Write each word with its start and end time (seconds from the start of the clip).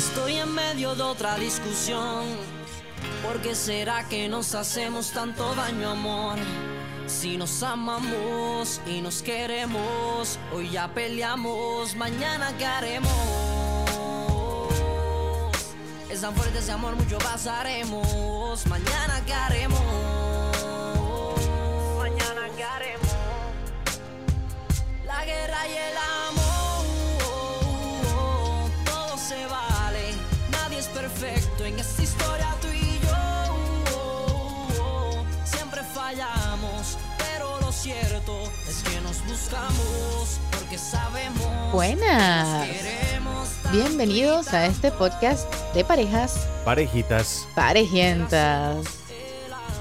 Estoy 0.00 0.36
en 0.36 0.54
medio 0.54 0.94
de 0.94 1.02
otra 1.02 1.36
discusión. 1.36 2.24
¿Por 3.22 3.42
qué 3.42 3.54
será 3.54 4.08
que 4.08 4.30
nos 4.30 4.54
hacemos 4.54 5.10
tanto 5.12 5.54
daño, 5.54 5.90
amor? 5.90 6.38
Si 7.06 7.36
nos 7.36 7.62
amamos 7.62 8.80
y 8.86 9.02
nos 9.02 9.20
queremos, 9.20 10.38
hoy 10.54 10.70
ya 10.70 10.88
peleamos, 10.88 11.94
mañana 11.96 12.56
qué 12.56 12.64
haremos. 12.64 13.12
Es 16.08 16.22
tan 16.22 16.34
fuerte 16.34 16.60
ese 16.60 16.72
amor, 16.72 16.96
mucho 16.96 17.18
pasaremos, 17.18 18.66
mañana 18.68 19.22
qué 19.26 19.34
haremos. 19.34 20.09
Cierto 37.92 38.50
es 38.68 38.82
que 38.82 39.00
nos 39.00 39.24
buscamos 39.26 40.38
porque 40.52 40.78
sabemos. 40.78 41.72
Buenas. 41.72 42.68
Bienvenidos 43.72 44.52
a 44.52 44.66
este 44.66 44.90
podcast 44.92 45.52
de 45.74 45.84
parejas 45.84 46.46
Parejitas. 46.64 47.48
parejientas. 47.54 48.86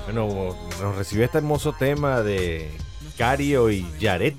Bueno, 0.06 0.56
nos 0.82 0.96
recibió 0.96 1.26
este 1.26 1.38
hermoso 1.38 1.74
tema 1.74 2.22
de 2.22 2.72
Cario 3.18 3.70
y 3.70 3.86
Yaret. 4.00 4.36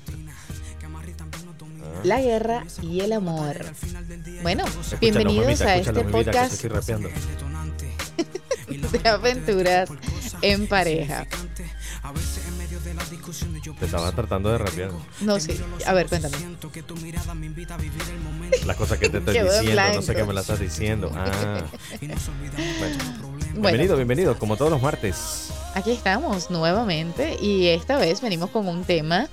La 2.03 2.19
guerra 2.19 2.65
y 2.81 2.99
el 3.01 3.13
amor. 3.13 3.57
Bueno, 4.41 4.65
Escúchalo, 4.65 4.99
bienvenidos 4.99 5.45
mamita, 5.45 5.65
a 5.67 5.75
este 5.77 5.91
mamita, 5.93 6.11
podcast 6.11 6.63
de 8.91 9.09
aventuras 9.09 9.89
en 10.41 10.67
pareja. 10.67 11.27
Te 13.79 13.85
estaba 13.85 14.11
tratando 14.11 14.51
de 14.51 14.57
rapear. 14.57 14.91
No 15.21 15.39
sé, 15.39 15.57
a 15.85 15.93
ver, 15.93 16.07
cuéntame. 16.07 16.35
Las 18.65 18.75
cosas 18.77 18.97
que 18.99 19.09
te 19.09 19.19
estoy 19.19 19.39
diciendo, 19.39 19.81
no 19.95 20.01
sé 20.01 20.15
qué 20.15 20.23
me 20.23 20.33
las 20.33 20.43
estás 20.43 20.59
diciendo. 20.59 21.11
Ah. 21.15 21.63
Bueno, 21.99 22.15
Bueno, 23.51 23.61
bienvenido, 23.61 23.95
bienvenido, 23.97 24.39
como 24.39 24.55
todos 24.55 24.71
los 24.71 24.81
martes. 24.81 25.51
aquí 25.75 25.91
estamos 25.91 26.49
nuevamente 26.49 27.37
y 27.41 27.67
esta 27.67 27.97
vez 27.97 28.21
venimos 28.21 28.49
con 28.49 28.67
un 28.67 28.83
tema 28.85 29.27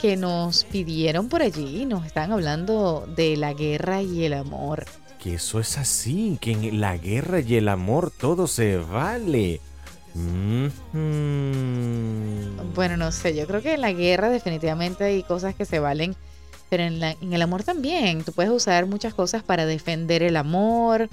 que 0.00 0.16
nos 0.16 0.64
pidieron 0.64 1.28
por 1.28 1.42
allí. 1.42 1.86
Nos 1.86 2.04
están 2.04 2.32
hablando 2.32 3.08
de 3.16 3.36
la 3.36 3.54
guerra 3.54 4.02
y 4.02 4.24
el 4.24 4.34
amor. 4.34 4.84
Que 5.22 5.34
eso 5.34 5.60
es 5.60 5.78
así, 5.78 6.38
que 6.40 6.52
en 6.52 6.80
la 6.80 6.96
guerra 6.98 7.40
y 7.40 7.54
el 7.56 7.68
amor 7.68 8.10
todo 8.10 8.46
se 8.46 8.76
vale. 8.76 9.60
Mhm. 10.14 10.70
Bueno, 12.74 12.96
no 12.96 13.12
sé, 13.12 13.34
yo 13.36 13.46
creo 13.46 13.60
que 13.62 13.74
en 13.74 13.80
la 13.80 13.92
guerra 13.92 14.28
definitivamente 14.28 15.04
hay 15.04 15.22
cosas 15.22 15.54
que 15.54 15.64
se 15.64 15.78
valen, 15.78 16.14
pero 16.70 16.82
en, 16.84 17.00
la- 17.00 17.12
en 17.20 17.32
el 17.32 17.42
amor 17.42 17.62
también. 17.64 18.24
Tú 18.24 18.32
puedes 18.32 18.50
usar 18.50 18.86
muchas 18.86 19.14
cosas 19.14 19.42
para 19.42 19.66
defender 19.66 20.22
el 20.22 20.36
amor, 20.36 21.08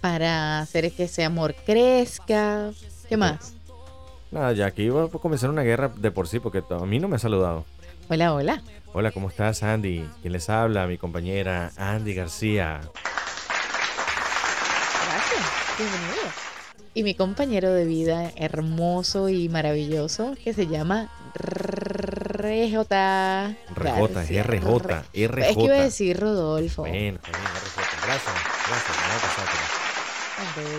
para 0.00 0.60
hacer 0.60 0.92
que 0.92 1.04
ese 1.04 1.24
amor 1.24 1.54
crezca. 1.66 2.70
¿Qué 3.08 3.16
más? 3.16 3.54
Nada, 4.30 4.52
ya 4.52 4.70
que 4.70 4.82
iba 4.82 5.04
a 5.04 5.08
comenzar 5.08 5.50
una 5.50 5.62
guerra 5.62 5.88
de 5.94 6.10
por 6.12 6.28
sí, 6.28 6.38
porque 6.38 6.62
a 6.70 6.86
mí 6.86 6.98
no 7.00 7.08
me 7.08 7.16
ha 7.16 7.18
saludado. 7.18 7.64
Hola, 8.08 8.32
hola. 8.34 8.62
Hola, 8.92 9.10
¿cómo 9.12 9.28
estás, 9.28 9.62
Andy? 9.62 10.08
¿Quién 10.20 10.32
les 10.32 10.48
habla? 10.48 10.86
Mi 10.86 10.98
compañera 10.98 11.70
Andy 11.76 12.14
García. 12.14 12.80
Gracias. 15.06 15.46
Bienvenido. 15.78 16.39
Y 16.92 17.04
mi 17.04 17.14
compañero 17.14 17.72
de 17.72 17.84
vida 17.84 18.32
hermoso 18.36 19.28
y 19.28 19.48
maravilloso 19.48 20.34
que 20.42 20.52
se 20.52 20.66
llama 20.66 21.08
RJ. 21.34 22.82
RJ, 23.74 24.14
García. 24.14 24.42
RJ, 24.42 25.04
Es 25.12 25.56
que 25.56 25.62
iba 25.62 25.74
a 25.74 25.78
RJ. 25.78 25.82
decir 25.84 26.18
Rodolfo. 26.18 26.86
Está 26.86 26.98
bien, 26.98 27.16
RJ. 27.16 28.06
Gracias, 28.06 28.34
gracias. 28.68 28.96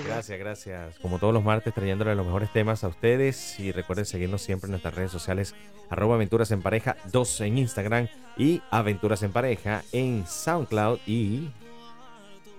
Gracias, 0.06 0.40
gracias. 0.40 1.00
Como 1.00 1.20
todos 1.20 1.34
los 1.34 1.44
martes, 1.44 1.74
trayéndole 1.74 2.16
los 2.16 2.26
mejores 2.26 2.52
temas 2.52 2.84
a 2.84 2.88
ustedes. 2.88 3.60
Y 3.60 3.72
recuerden 3.72 4.06
seguirnos 4.06 4.42
siempre 4.42 4.68
en 4.68 4.72
nuestras 4.72 4.96
redes 4.96 5.12
sociales. 5.12 5.54
Arroba 5.90 6.16
Aventuras 6.16 6.52
en 6.52 6.62
Pareja 6.62 6.98
2 7.12 7.42
en 7.42 7.58
Instagram. 7.60 8.08
Y 8.38 8.62
Aventuras 8.72 9.22
en 9.24 9.32
Pareja 9.32 9.84
en 9.92 10.26
SoundCloud 10.28 11.00
y 11.06 11.50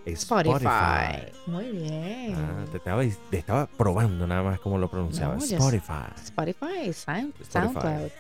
Spotify. 0.06 0.52
Spotify. 0.56 1.32
Muy 1.46 1.70
bien. 1.70 2.34
Ah, 2.34 2.64
te, 2.70 2.76
estaba, 2.78 3.02
te 3.30 3.38
estaba 3.38 3.66
probando 3.66 4.26
nada 4.26 4.42
más 4.42 4.60
cómo 4.60 4.78
lo 4.78 4.90
pronunciaba. 4.90 5.36
No. 5.36 5.42
Spotify. 5.44 6.12
Spotify, 6.24 6.88
Sound- 6.92 7.32
Spotify. 7.40 7.48
SoundCloud. 7.52 8.10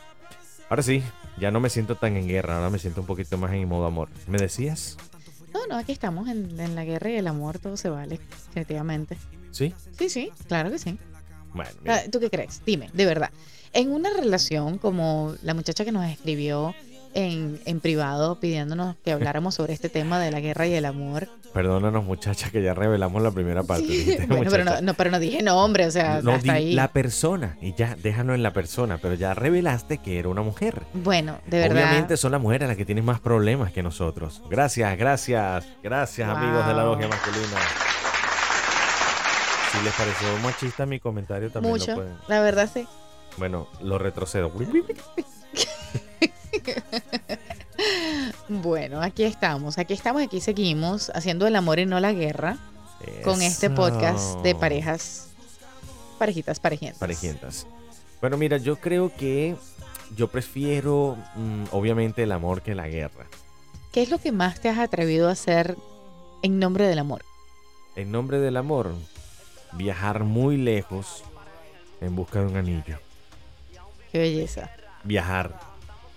Ahora 0.68 0.82
sí, 0.82 1.02
ya 1.38 1.50
no 1.50 1.60
me 1.60 1.68
siento 1.68 1.96
tan 1.96 2.16
en 2.16 2.26
guerra, 2.28 2.56
ahora 2.56 2.70
me 2.70 2.78
siento 2.78 3.00
un 3.02 3.06
poquito 3.06 3.36
más 3.36 3.52
en 3.52 3.68
modo 3.68 3.86
amor. 3.86 4.08
¿Me 4.26 4.38
decías? 4.38 4.96
No, 5.52 5.66
no, 5.66 5.76
aquí 5.76 5.92
estamos 5.92 6.28
en, 6.28 6.58
en 6.58 6.74
la 6.74 6.84
guerra 6.84 7.10
y 7.10 7.16
el 7.16 7.26
amor, 7.26 7.58
todo 7.58 7.76
se 7.76 7.90
vale, 7.90 8.18
definitivamente. 8.48 9.18
¿Sí? 9.50 9.74
Sí, 9.98 10.08
sí, 10.08 10.32
claro 10.48 10.70
que 10.70 10.78
sí. 10.78 10.98
Bueno, 11.52 11.70
mira, 11.82 11.96
Ah, 11.96 12.10
¿Tú 12.10 12.20
qué 12.20 12.30
crees? 12.30 12.62
Dime, 12.64 12.88
de 12.94 13.04
verdad. 13.04 13.30
En 13.74 13.90
una 13.90 14.08
relación 14.10 14.78
como 14.78 15.34
la 15.42 15.52
muchacha 15.52 15.84
que 15.84 15.92
nos 15.92 16.06
escribió 16.06 16.74
en, 17.14 17.60
en 17.64 17.80
privado 17.80 18.40
pidiéndonos 18.40 18.96
que 19.04 19.12
habláramos 19.12 19.54
sobre 19.54 19.72
este 19.72 19.88
tema 19.88 20.18
de 20.20 20.30
la 20.30 20.40
guerra 20.40 20.66
y 20.66 20.74
el 20.74 20.84
amor. 20.84 21.28
perdónanos 21.52 22.04
muchachas 22.04 22.50
que 22.50 22.62
ya 22.62 22.72
revelamos 22.74 23.22
la 23.22 23.30
primera 23.30 23.62
parte. 23.62 23.86
Sí, 23.86 23.98
dijiste, 23.98 24.26
bueno, 24.26 24.50
pero 24.50 24.64
no, 24.64 24.80
no, 24.80 24.94
pero 24.94 25.10
no 25.10 25.18
dije 25.18 25.42
nombre, 25.42 25.86
o 25.86 25.90
sea, 25.90 26.20
No, 26.22 26.32
hasta 26.32 26.42
di 26.44 26.50
ahí. 26.50 26.72
la 26.74 26.88
persona 26.88 27.56
y 27.60 27.74
ya, 27.74 27.94
déjalo 28.02 28.34
en 28.34 28.42
la 28.42 28.52
persona, 28.52 28.98
pero 28.98 29.14
ya 29.14 29.34
revelaste 29.34 29.98
que 29.98 30.18
era 30.18 30.28
una 30.28 30.42
mujer. 30.42 30.82
Bueno, 30.94 31.38
de 31.46 31.58
verdad. 31.58 31.84
Obviamente 31.84 32.16
son 32.16 32.32
las 32.32 32.40
mujeres 32.40 32.68
las 32.68 32.76
que 32.76 32.84
tienen 32.86 33.04
más 33.04 33.20
problemas 33.20 33.72
que 33.72 33.82
nosotros. 33.82 34.42
Gracias, 34.50 34.96
gracias, 34.96 35.64
gracias 35.82 36.28
amigos 36.28 36.66
de 36.66 36.74
la 36.74 36.84
logia 36.84 37.08
masculina. 37.08 37.58
Si 39.72 39.82
les 39.84 39.94
pareció 39.94 40.28
machista 40.42 40.84
mi 40.86 41.00
comentario 41.00 41.50
también 41.50 41.72
lo 41.74 41.78
mucho, 41.80 41.94
pueden. 41.94 42.14
la 42.28 42.40
verdad 42.42 42.68
sí. 42.72 42.86
Bueno, 43.38 43.68
lo 43.82 43.98
retrocedo. 43.98 44.50
Bueno, 48.48 49.00
aquí 49.02 49.24
estamos, 49.24 49.78
aquí 49.78 49.94
estamos, 49.94 50.22
aquí 50.22 50.40
seguimos 50.40 51.10
haciendo 51.14 51.46
el 51.46 51.56
amor 51.56 51.78
y 51.78 51.86
no 51.86 52.00
la 52.00 52.12
guerra 52.12 52.58
con 53.24 53.42
este 53.42 53.70
podcast 53.70 54.40
de 54.42 54.54
parejas, 54.54 55.28
parejitas, 56.18 56.60
parejientas. 56.60 56.98
Parejientas. 56.98 57.66
Bueno, 58.20 58.36
mira, 58.36 58.58
yo 58.58 58.76
creo 58.76 59.12
que 59.14 59.56
yo 60.16 60.28
prefiero, 60.28 61.16
mm, 61.34 61.64
obviamente, 61.72 62.22
el 62.22 62.32
amor 62.32 62.62
que 62.62 62.74
la 62.74 62.88
guerra. 62.88 63.26
¿Qué 63.90 64.02
es 64.02 64.10
lo 64.10 64.18
que 64.18 64.32
más 64.32 64.60
te 64.60 64.68
has 64.68 64.78
atrevido 64.78 65.28
a 65.28 65.32
hacer 65.32 65.76
en 66.42 66.58
nombre 66.58 66.86
del 66.86 66.98
amor? 66.98 67.24
En 67.96 68.12
nombre 68.12 68.38
del 68.38 68.56
amor, 68.56 68.94
viajar 69.72 70.24
muy 70.24 70.56
lejos 70.56 71.24
en 72.00 72.14
busca 72.14 72.40
de 72.40 72.46
un 72.46 72.56
anillo. 72.56 72.98
Qué 74.12 74.18
belleza. 74.18 74.70
Viajar 75.04 75.71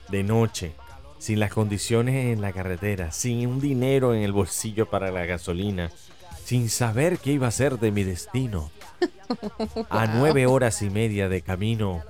de 0.10 0.24
noche, 0.24 0.74
sin 1.18 1.40
las 1.40 1.52
condiciones 1.52 2.34
en 2.34 2.42
la 2.42 2.52
carretera, 2.54 3.12
sin 3.12 3.48
un 3.48 3.60
dinero 3.60 4.14
en 4.14 4.22
el 4.22 4.32
bolsillo 4.32 4.90
para 4.90 5.12
la 5.12 5.26
gasolina, 5.26 5.92
sin 6.44 6.70
saber 6.70 7.18
qué 7.20 7.32
iba 7.32 7.48
a 7.48 7.52
ser 7.52 7.80
de 7.80 7.92
mi 7.92 8.04
destino. 8.04 8.72
A 9.90 10.08
nueve 10.08 10.46
horas 10.46 10.82
y 10.82 10.90
media 10.90 11.28
de 11.30 11.42
camino 11.42 12.04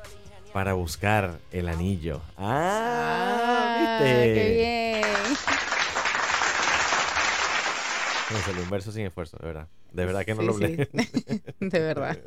para 0.54 0.74
buscar 0.74 1.40
el 1.52 1.68
anillo. 1.68 2.22
Ah, 2.38 3.78
¿viste? 3.80 4.34
qué 4.34 4.54
bien. 4.58 5.38
Me 8.34 8.40
salió 8.42 8.64
un 8.64 8.70
verso 8.70 8.92
sin 8.92 9.06
esfuerzo, 9.06 9.38
de 9.38 9.46
verdad. 9.48 9.68
De 9.92 10.06
verdad 10.06 10.26
que 10.26 10.34
no 10.36 10.42
Sí, 10.42 10.48
lo 10.48 10.54
sí. 10.58 10.64
hablé. 10.66 10.90
De 11.60 11.80
verdad. 11.80 12.18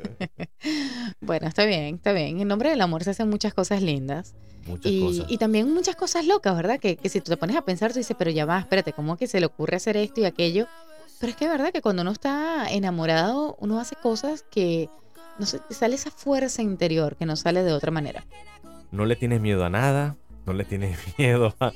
Bueno, 1.21 1.47
está 1.47 1.65
bien, 1.65 1.95
está 1.95 2.13
bien. 2.13 2.39
En 2.39 2.47
nombre 2.47 2.69
del 2.69 2.81
amor 2.81 3.03
se 3.03 3.11
hacen 3.11 3.29
muchas 3.29 3.53
cosas 3.53 3.81
lindas. 3.81 4.33
Muchas 4.67 4.91
Y, 4.91 4.99
cosas. 5.01 5.25
y 5.29 5.37
también 5.37 5.73
muchas 5.73 5.95
cosas 5.95 6.25
locas, 6.25 6.55
¿verdad? 6.55 6.79
Que, 6.79 6.95
que 6.95 7.09
si 7.09 7.21
tú 7.21 7.31
te 7.31 7.37
pones 7.37 7.55
a 7.55 7.61
pensar, 7.63 7.91
tú 7.91 7.97
dices, 7.97 8.15
pero 8.17 8.31
ya 8.31 8.45
va, 8.45 8.59
espérate, 8.59 8.93
¿cómo 8.93 9.17
que 9.17 9.27
se 9.27 9.39
le 9.39 9.45
ocurre 9.47 9.77
hacer 9.77 9.97
esto 9.97 10.21
y 10.21 10.25
aquello? 10.25 10.67
Pero 11.19 11.31
es 11.31 11.35
que 11.35 11.45
es 11.45 11.51
verdad 11.51 11.71
que 11.73 11.81
cuando 11.81 12.01
uno 12.03 12.11
está 12.11 12.67
enamorado, 12.71 13.57
uno 13.59 13.79
hace 13.79 13.95
cosas 13.95 14.45
que, 14.49 14.89
no 15.39 15.45
sé, 15.45 15.59
te 15.59 15.73
sale 15.73 15.95
esa 15.95 16.11
fuerza 16.11 16.61
interior 16.61 17.15
que 17.17 17.25
no 17.25 17.35
sale 17.35 17.63
de 17.63 17.73
otra 17.73 17.91
manera. 17.91 18.25
No 18.91 19.05
le 19.05 19.15
tienes 19.15 19.41
miedo 19.41 19.65
a 19.65 19.69
nada, 19.69 20.15
no 20.45 20.53
le 20.53 20.63
tienes 20.65 20.97
miedo 21.17 21.53
a... 21.59 21.71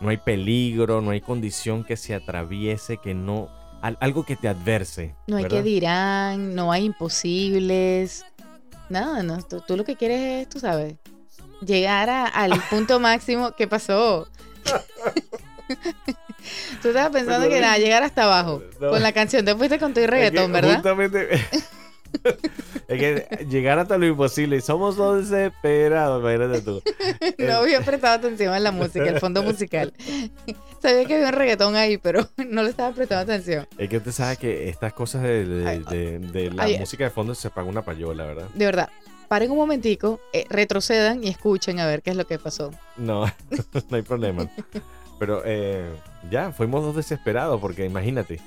No 0.00 0.08
hay 0.10 0.18
peligro, 0.18 1.00
no 1.00 1.10
hay 1.12 1.20
condición 1.20 1.82
que 1.84 1.96
se 1.96 2.14
atraviese, 2.14 2.98
que 2.98 3.14
no... 3.14 3.48
al- 3.80 3.96
algo 4.00 4.24
que 4.24 4.36
te 4.36 4.48
adverse. 4.48 5.14
No 5.28 5.36
hay 5.36 5.46
que 5.46 5.62
dirán, 5.62 6.54
no 6.54 6.70
hay 6.72 6.84
imposibles, 6.84 8.24
nada, 8.88 9.22
no, 9.22 9.42
tú, 9.42 9.60
tú 9.66 9.76
lo 9.76 9.84
que 9.84 9.96
quieres 9.96 10.42
es, 10.42 10.48
tú 10.48 10.60
sabes, 10.60 10.94
llegar 11.64 12.10
a- 12.10 12.26
al 12.26 12.52
punto 12.70 13.00
máximo. 13.00 13.52
¿Qué 13.56 13.66
pasó? 13.68 14.28
Tú 16.82 16.88
estabas 16.88 17.10
pensando 17.10 17.48
que 17.48 17.58
nada, 17.60 17.78
llegar 17.78 18.02
hasta 18.02 18.24
abajo. 18.24 18.62
No. 18.78 18.90
Con 18.90 19.02
la 19.02 19.12
canción, 19.12 19.44
te 19.46 19.54
fuiste 19.56 19.78
con 19.78 19.94
tu 19.94 20.00
que 20.00 20.06
reggaetón, 20.06 20.52
¿verdad? 20.52 20.74
Justamente. 20.74 21.28
es 22.88 22.98
que 22.98 23.46
llegar 23.48 23.78
hasta 23.78 23.98
lo 23.98 24.06
imposible. 24.06 24.56
y 24.56 24.60
Somos 24.60 24.96
dos 24.96 25.28
desesperados, 25.28 26.20
imagínate 26.20 26.60
tú. 26.62 26.82
No 27.38 27.54
había 27.54 27.80
prestado 27.82 28.14
atención 28.14 28.52
a 28.54 28.60
la 28.60 28.70
música, 28.72 29.04
el 29.08 29.20
fondo 29.20 29.42
musical. 29.42 29.92
Sabía 30.82 31.04
que 31.06 31.14
había 31.14 31.28
un 31.28 31.32
reggaetón 31.34 31.76
ahí, 31.76 31.98
pero 31.98 32.28
no 32.48 32.62
le 32.62 32.70
estaba 32.70 32.94
prestando 32.94 33.32
atención. 33.32 33.66
Es 33.78 33.88
que 33.88 33.96
usted 33.98 34.12
sabe 34.12 34.36
que 34.36 34.68
estas 34.68 34.92
cosas 34.92 35.22
de, 35.22 35.44
de- 35.44 35.68
Ay, 35.68 35.84
de- 35.90 36.18
de 36.18 36.50
la 36.50 36.64
ay, 36.64 36.78
música 36.78 37.04
de 37.04 37.10
fondo 37.10 37.34
se 37.34 37.50
paga 37.50 37.68
una 37.68 37.82
payola, 37.82 38.24
¿verdad? 38.26 38.48
De 38.54 38.64
verdad, 38.66 38.88
paren 39.28 39.50
un 39.50 39.56
momentico, 39.56 40.20
eh, 40.32 40.44
retrocedan 40.50 41.24
y 41.24 41.28
escuchen 41.28 41.80
a 41.80 41.86
ver 41.86 42.02
qué 42.02 42.10
es 42.10 42.16
lo 42.16 42.26
que 42.26 42.38
pasó. 42.38 42.70
No, 42.96 43.24
no 43.90 43.96
hay 43.96 44.02
problema. 44.02 44.48
Pero 45.18 45.42
eh, 45.44 45.90
ya, 46.30 46.52
fuimos 46.52 46.82
dos 46.82 46.96
desesperados 46.96 47.60
porque 47.60 47.84
imagínate, 47.86 48.40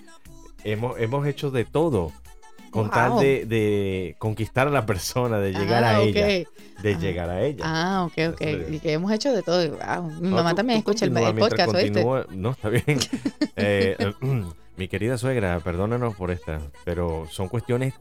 hemos, 0.63 0.99
hemos 0.99 1.25
hecho 1.25 1.49
de 1.49 1.65
todo 1.65 2.11
con 2.71 2.89
tal 2.89 3.19
de, 3.19 3.45
de 3.45 4.15
conquistar 4.19 4.67
a 4.67 4.71
la 4.71 4.85
persona, 4.85 5.39
de 5.39 5.51
llegar 5.53 5.83
Ah, 5.83 5.95
a 5.97 5.99
ok. 6.01 6.05
ella, 6.07 6.27
de 6.81 6.93
Ah. 6.93 6.99
llegar 6.99 7.29
a 7.29 7.41
ella. 7.43 7.63
Ah, 7.65 8.03
ok, 8.05 8.33
ok. 8.33 8.41
Y 8.71 8.79
que 8.79 8.93
hemos 8.93 9.11
hecho 9.11 9.33
de 9.33 9.41
todo. 9.43 9.67
Wow. 9.69 10.11
Mi 10.21 10.29
No, 10.29 10.35
mamá 10.37 10.51
tú- 10.51 10.55
también 10.57 10.83
tú 10.83 10.91
escucha 10.91 11.05
el, 11.05 11.17
el 11.17 11.35
podcast, 11.35 11.73
¿oíste? 11.73 12.03
continúa- 12.03 12.25
No, 12.31 12.51
está 12.51 12.69
bien. 12.69 12.83
Eh, 13.55 13.97
mi 14.77 14.87
querida 14.87 15.17
suegra, 15.17 15.59
perdónanos 15.61 16.15
por 16.15 16.29
esta, 16.31 16.59
pero 16.85 17.25
son 17.31 17.47
cuestiones, 17.47 17.95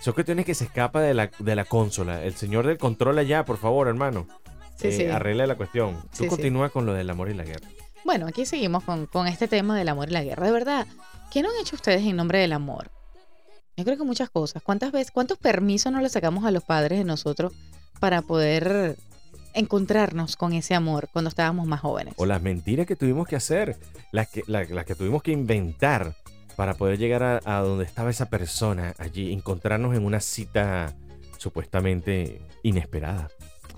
son 0.00 0.14
cuestiones 0.14 0.46
que 0.46 0.54
se 0.54 0.64
escapan 0.64 1.02
de 1.02 1.14
la, 1.14 1.30
de 1.38 1.54
la 1.54 1.64
consola. 1.66 2.22
El 2.24 2.34
señor 2.34 2.66
del 2.66 2.78
control 2.78 3.18
allá, 3.18 3.44
por 3.44 3.58
favor, 3.58 3.88
hermano. 3.88 4.26
Sí, 4.76 4.88
eh, 4.88 4.92
sí. 4.92 5.06
Arregle 5.06 5.46
la 5.46 5.54
cuestión. 5.56 6.00
Tú 6.16 6.24
sí. 6.24 6.26
continúa 6.28 6.70
con 6.70 6.86
lo 6.86 6.94
del 6.94 7.10
amor 7.10 7.28
y 7.30 7.34
la 7.34 7.44
guerra. 7.44 7.68
Bueno, 8.04 8.26
aquí 8.26 8.46
seguimos 8.46 8.82
con, 8.84 9.06
con 9.06 9.26
este 9.28 9.46
tema 9.48 9.76
del 9.78 9.88
amor 9.90 10.08
y 10.08 10.12
la 10.12 10.24
guerra. 10.24 10.46
De 10.46 10.52
verdad, 10.52 10.86
¿qué 11.30 11.42
no 11.42 11.50
han 11.50 11.56
hecho 11.60 11.76
ustedes 11.76 12.02
en 12.02 12.16
nombre 12.16 12.38
del 12.40 12.52
amor? 12.52 12.90
Yo 13.76 13.84
creo 13.84 13.96
que 13.96 14.04
muchas 14.04 14.30
cosas. 14.30 14.62
¿Cuántas 14.62 14.92
veces, 14.92 15.10
cuántos 15.10 15.38
permisos 15.38 15.92
no 15.92 16.00
le 16.00 16.08
sacamos 16.08 16.44
a 16.44 16.50
los 16.50 16.62
padres 16.64 16.98
de 16.98 17.04
nosotros 17.04 17.52
para 18.00 18.22
poder 18.22 18.96
encontrarnos 19.54 20.36
con 20.36 20.52
ese 20.52 20.74
amor 20.74 21.08
cuando 21.12 21.28
estábamos 21.28 21.66
más 21.66 21.80
jóvenes? 21.80 22.14
O 22.16 22.26
las 22.26 22.42
mentiras 22.42 22.86
que 22.86 22.96
tuvimos 22.96 23.26
que 23.26 23.36
hacer, 23.36 23.76
las 24.12 24.28
que, 24.28 24.42
la- 24.46 24.64
las 24.64 24.84
que 24.84 24.94
tuvimos 24.94 25.22
que 25.22 25.32
inventar 25.32 26.14
para 26.56 26.74
poder 26.74 26.98
llegar 26.98 27.22
a, 27.22 27.40
a 27.44 27.60
donde 27.60 27.84
estaba 27.84 28.10
esa 28.10 28.26
persona 28.26 28.94
allí, 28.98 29.32
encontrarnos 29.32 29.96
en 29.96 30.04
una 30.04 30.20
cita 30.20 30.94
supuestamente 31.38 32.42
inesperada. 32.62 33.28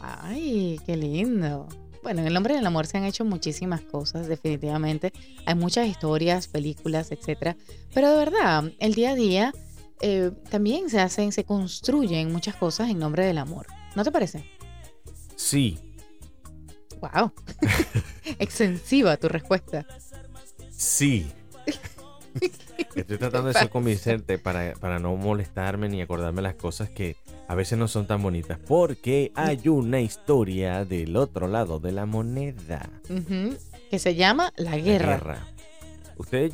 Ay, 0.00 0.80
qué 0.84 0.96
lindo. 0.96 1.68
Bueno, 2.02 2.20
en 2.20 2.26
el 2.26 2.34
nombre 2.34 2.54
del 2.54 2.66
amor 2.66 2.86
se 2.86 2.98
han 2.98 3.04
hecho 3.04 3.24
muchísimas 3.24 3.80
cosas, 3.80 4.26
definitivamente. 4.26 5.12
Hay 5.46 5.54
muchas 5.54 5.86
historias, 5.86 6.48
películas, 6.48 7.10
etcétera. 7.12 7.56
Pero 7.94 8.10
de 8.10 8.16
verdad, 8.16 8.64
el 8.80 8.92
día 8.94 9.10
a 9.10 9.14
día 9.14 9.52
eh, 10.00 10.30
también 10.50 10.90
se 10.90 11.00
hacen, 11.00 11.32
se 11.32 11.44
construyen 11.44 12.32
muchas 12.32 12.54
cosas 12.56 12.90
en 12.90 12.98
nombre 12.98 13.24
del 13.26 13.38
amor. 13.38 13.66
¿No 13.94 14.04
te 14.04 14.12
parece? 14.12 14.44
Sí, 15.36 15.78
Wow. 17.00 17.32
Extensiva 18.38 19.16
tu 19.18 19.28
respuesta. 19.28 19.84
Sí. 20.70 21.30
Estoy 22.94 23.18
tratando 23.18 23.48
de 23.48 23.54
ser 23.54 23.68
convincente 23.68 24.38
para, 24.38 24.72
para 24.74 24.98
no 24.98 25.14
molestarme 25.16 25.88
ni 25.88 26.00
acordarme 26.00 26.40
las 26.42 26.54
cosas 26.54 26.88
que 26.88 27.16
a 27.46 27.54
veces 27.54 27.78
no 27.78 27.88
son 27.88 28.06
tan 28.06 28.22
bonitas. 28.22 28.58
Porque 28.58 29.32
hay 29.34 29.68
una 29.68 30.00
historia 30.00 30.84
del 30.84 31.16
otro 31.16 31.46
lado 31.46 31.78
de 31.78 31.92
la 31.92 32.06
moneda. 32.06 32.88
Que 33.90 33.98
se 33.98 34.14
llama 34.14 34.52
La 34.56 34.70
La 34.70 34.78
Guerra. 34.78 35.46
Usted, 36.16 36.52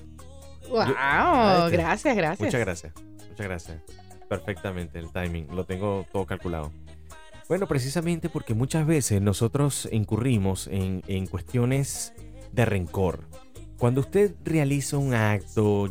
Wow. 0.69 0.83
este, 0.83 1.77
Gracias, 1.77 2.17
gracias. 2.17 2.41
muchas 2.41 2.61
gracias. 2.61 2.93
Muchas 3.41 3.49
gracias. 3.49 3.83
Perfectamente 4.29 4.99
el 4.99 5.11
timing. 5.11 5.49
Lo 5.55 5.65
tengo 5.65 6.07
todo 6.13 6.27
calculado. 6.27 6.71
Bueno, 7.49 7.67
precisamente 7.67 8.29
porque 8.29 8.55
muchas 8.55 8.87
veces 8.87 9.21
nosotros 9.23 9.89
incurrimos 9.91 10.69
en, 10.69 11.03
en 11.09 11.27
cuestiones 11.27 12.13
de 12.53 12.65
rencor. 12.65 13.25
Cuando 13.79 14.03
usted 14.03 14.35
realiza 14.45 14.99
un 14.99 15.15
acto, 15.15 15.89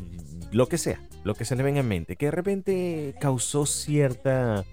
lo 0.51 0.67
que 0.67 0.77
sea, 0.77 1.01
lo 1.23 1.33
que 1.33 1.43
se 1.43 1.55
le 1.55 1.63
venga 1.63 1.79
en 1.79 1.87
mente, 1.87 2.15
que 2.15 2.27
de 2.27 2.31
repente 2.31 3.15
causó 3.19 3.65
cierta 3.65 4.63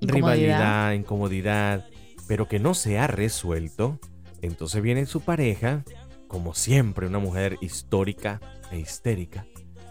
Incomodidad. 0.00 0.14
rivalidad, 0.14 0.92
incomodidad, 0.92 1.86
pero 2.26 2.48
que 2.48 2.58
no 2.58 2.74
se 2.74 2.98
ha 2.98 3.06
resuelto, 3.06 3.98
entonces 4.42 4.82
viene 4.82 5.06
su 5.06 5.20
pareja, 5.20 5.84
como 6.26 6.54
siempre, 6.54 7.06
una 7.06 7.20
mujer 7.20 7.58
histórica 7.60 8.40
e 8.70 8.80
histérica, 8.80 9.46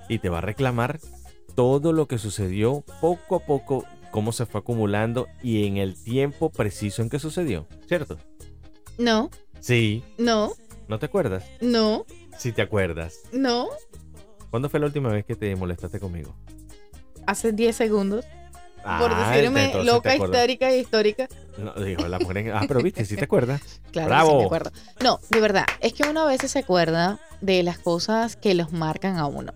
y 0.10 0.20
te 0.20 0.30
va 0.30 0.40
a 0.40 0.42
reclamar 0.42 1.00
todo 1.56 1.92
lo 1.94 2.08
que 2.08 2.18
sucedió 2.18 2.84
poco 3.02 3.36
a 3.36 3.40
poco, 3.40 3.86
cómo 4.12 4.32
se 4.32 4.46
fue 4.46 4.60
acumulando 4.62 5.28
y 5.42 5.66
en 5.68 5.78
el 5.78 6.02
tiempo 6.02 6.50
preciso 6.52 7.02
en 7.02 7.10
que 7.10 7.20
sucedió, 7.20 7.68
¿cierto? 7.88 8.18
No, 8.98 9.30
Sí, 9.60 10.04
no, 10.18 10.52
¿no 10.88 11.00
te 11.00 11.06
acuerdas? 11.06 11.46
no, 11.62 12.06
Sí 12.38 12.52
te 12.52 12.62
acuerdas. 12.62 13.20
no. 13.32 13.68
¿Cuándo 14.50 14.70
fue 14.70 14.80
la 14.80 14.86
última 14.86 15.10
vez 15.10 15.26
que 15.26 15.36
te 15.36 15.56
molestaste 15.56 16.00
conmigo? 16.00 16.36
Hace 17.26 17.52
10 17.54 17.76
segundos. 17.76 18.24
por 19.00 19.12
Ah, 19.14 19.32
decirme 19.32 19.66
entonces 19.68 19.80
te 19.90 19.96
loca, 19.96 20.16
histérica 20.16 20.70
e 20.70 20.80
histórica. 20.80 21.28
No, 21.58 21.74
dijo 21.84 22.06
la 22.08 22.20
mujer. 22.20 22.38
en- 22.40 22.52
Ah, 22.52 22.66
pero 22.68 22.82
viste, 22.84 23.06
sí 23.06 23.16
te 23.16 23.24
acuerdas. 23.24 23.62
Claro, 23.94 24.08
Bravo. 24.10 24.28
que 24.30 24.34
sí 24.34 24.40
me 24.40 24.46
acuerdo. 24.46 24.72
No, 25.02 25.20
de 25.30 25.40
verdad, 25.40 25.66
es 25.80 25.94
que 25.94 26.04
uno 26.08 26.22
a 26.24 26.26
veces 26.26 26.52
se 26.52 26.60
acuerda 26.60 27.20
de 27.42 27.64
las 27.64 27.80
cosas 27.80 28.36
que 28.36 28.54
los 28.54 28.74
marcan 28.74 29.16
a 29.18 29.26
uno. 29.26 29.54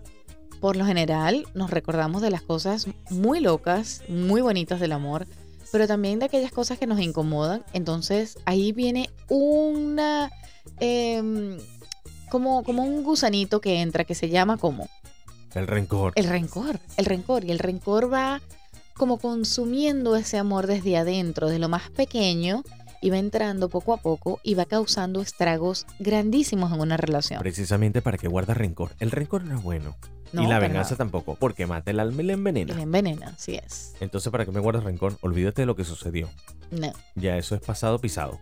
Por 0.60 0.76
lo 0.76 0.84
general, 0.84 1.46
nos 1.54 1.70
recordamos 1.70 2.20
de 2.22 2.30
las 2.30 2.42
cosas 2.42 2.86
muy 3.10 3.40
locas, 3.40 4.02
muy 4.08 4.40
bonitas 4.40 4.80
del 4.80 4.92
amor, 4.92 5.26
pero 5.70 5.86
también 5.86 6.18
de 6.18 6.26
aquellas 6.26 6.50
cosas 6.52 6.78
que 6.78 6.86
nos 6.86 7.00
incomodan. 7.00 7.64
Entonces, 7.72 8.38
ahí 8.44 8.72
viene 8.72 9.10
una. 9.28 10.30
em, 10.80 11.58
como, 12.30 12.62
como 12.62 12.84
un 12.84 13.02
gusanito 13.04 13.60
que 13.60 13.80
entra, 13.80 14.04
que 14.04 14.14
se 14.14 14.28
llama 14.28 14.58
como 14.58 14.88
El 15.54 15.66
rencor. 15.66 16.12
el 16.16 16.24
rencor. 16.24 16.80
El 16.96 17.06
rencor. 17.06 17.44
Y 17.44 17.50
el 17.52 17.58
rencor 17.58 18.12
va 18.12 18.40
como 18.96 19.18
consumiendo 19.18 20.16
ese 20.16 20.38
amor 20.38 20.66
desde 20.66 20.96
adentro, 20.96 21.48
de 21.48 21.58
lo 21.60 21.68
más 21.68 21.88
pequeño, 21.90 22.64
y 23.00 23.10
va 23.10 23.18
entrando 23.18 23.68
poco 23.68 23.92
a 23.94 23.98
poco 23.98 24.40
y 24.42 24.54
va 24.54 24.64
causando 24.64 25.20
estragos 25.20 25.86
grandísimos 25.98 26.72
en 26.72 26.80
una 26.80 26.96
relación. 26.96 27.40
Precisamente 27.40 28.02
para 28.02 28.18
que 28.18 28.28
guardas 28.28 28.56
rencor. 28.56 28.90
El 28.98 29.10
rencor 29.10 29.44
no 29.44 29.56
es 29.56 29.62
bueno. 29.62 29.96
No, 30.32 30.42
y 30.42 30.46
la 30.46 30.58
venganza 30.58 30.90
nada. 30.90 30.96
tampoco. 30.98 31.36
Porque 31.36 31.66
mata 31.66 31.90
el 31.90 32.00
alma 32.00 32.20
y 32.22 32.26
la 32.26 32.32
Y 32.32 32.34
envenena. 32.34 32.74
la 32.74 32.82
envenena, 32.82 33.28
así 33.28 33.54
es. 33.54 33.94
Entonces, 34.00 34.30
¿para 34.30 34.44
qué 34.44 34.52
me 34.52 34.60
guardas 34.60 34.84
rencor? 34.84 35.16
Olvídate 35.22 35.62
de 35.62 35.66
lo 35.66 35.74
que 35.74 35.84
sucedió. 35.84 36.28
No, 36.70 36.92
Ya 37.14 37.36
eso 37.38 37.54
es 37.54 37.62
pasado 37.62 37.98
pisado. 37.98 38.38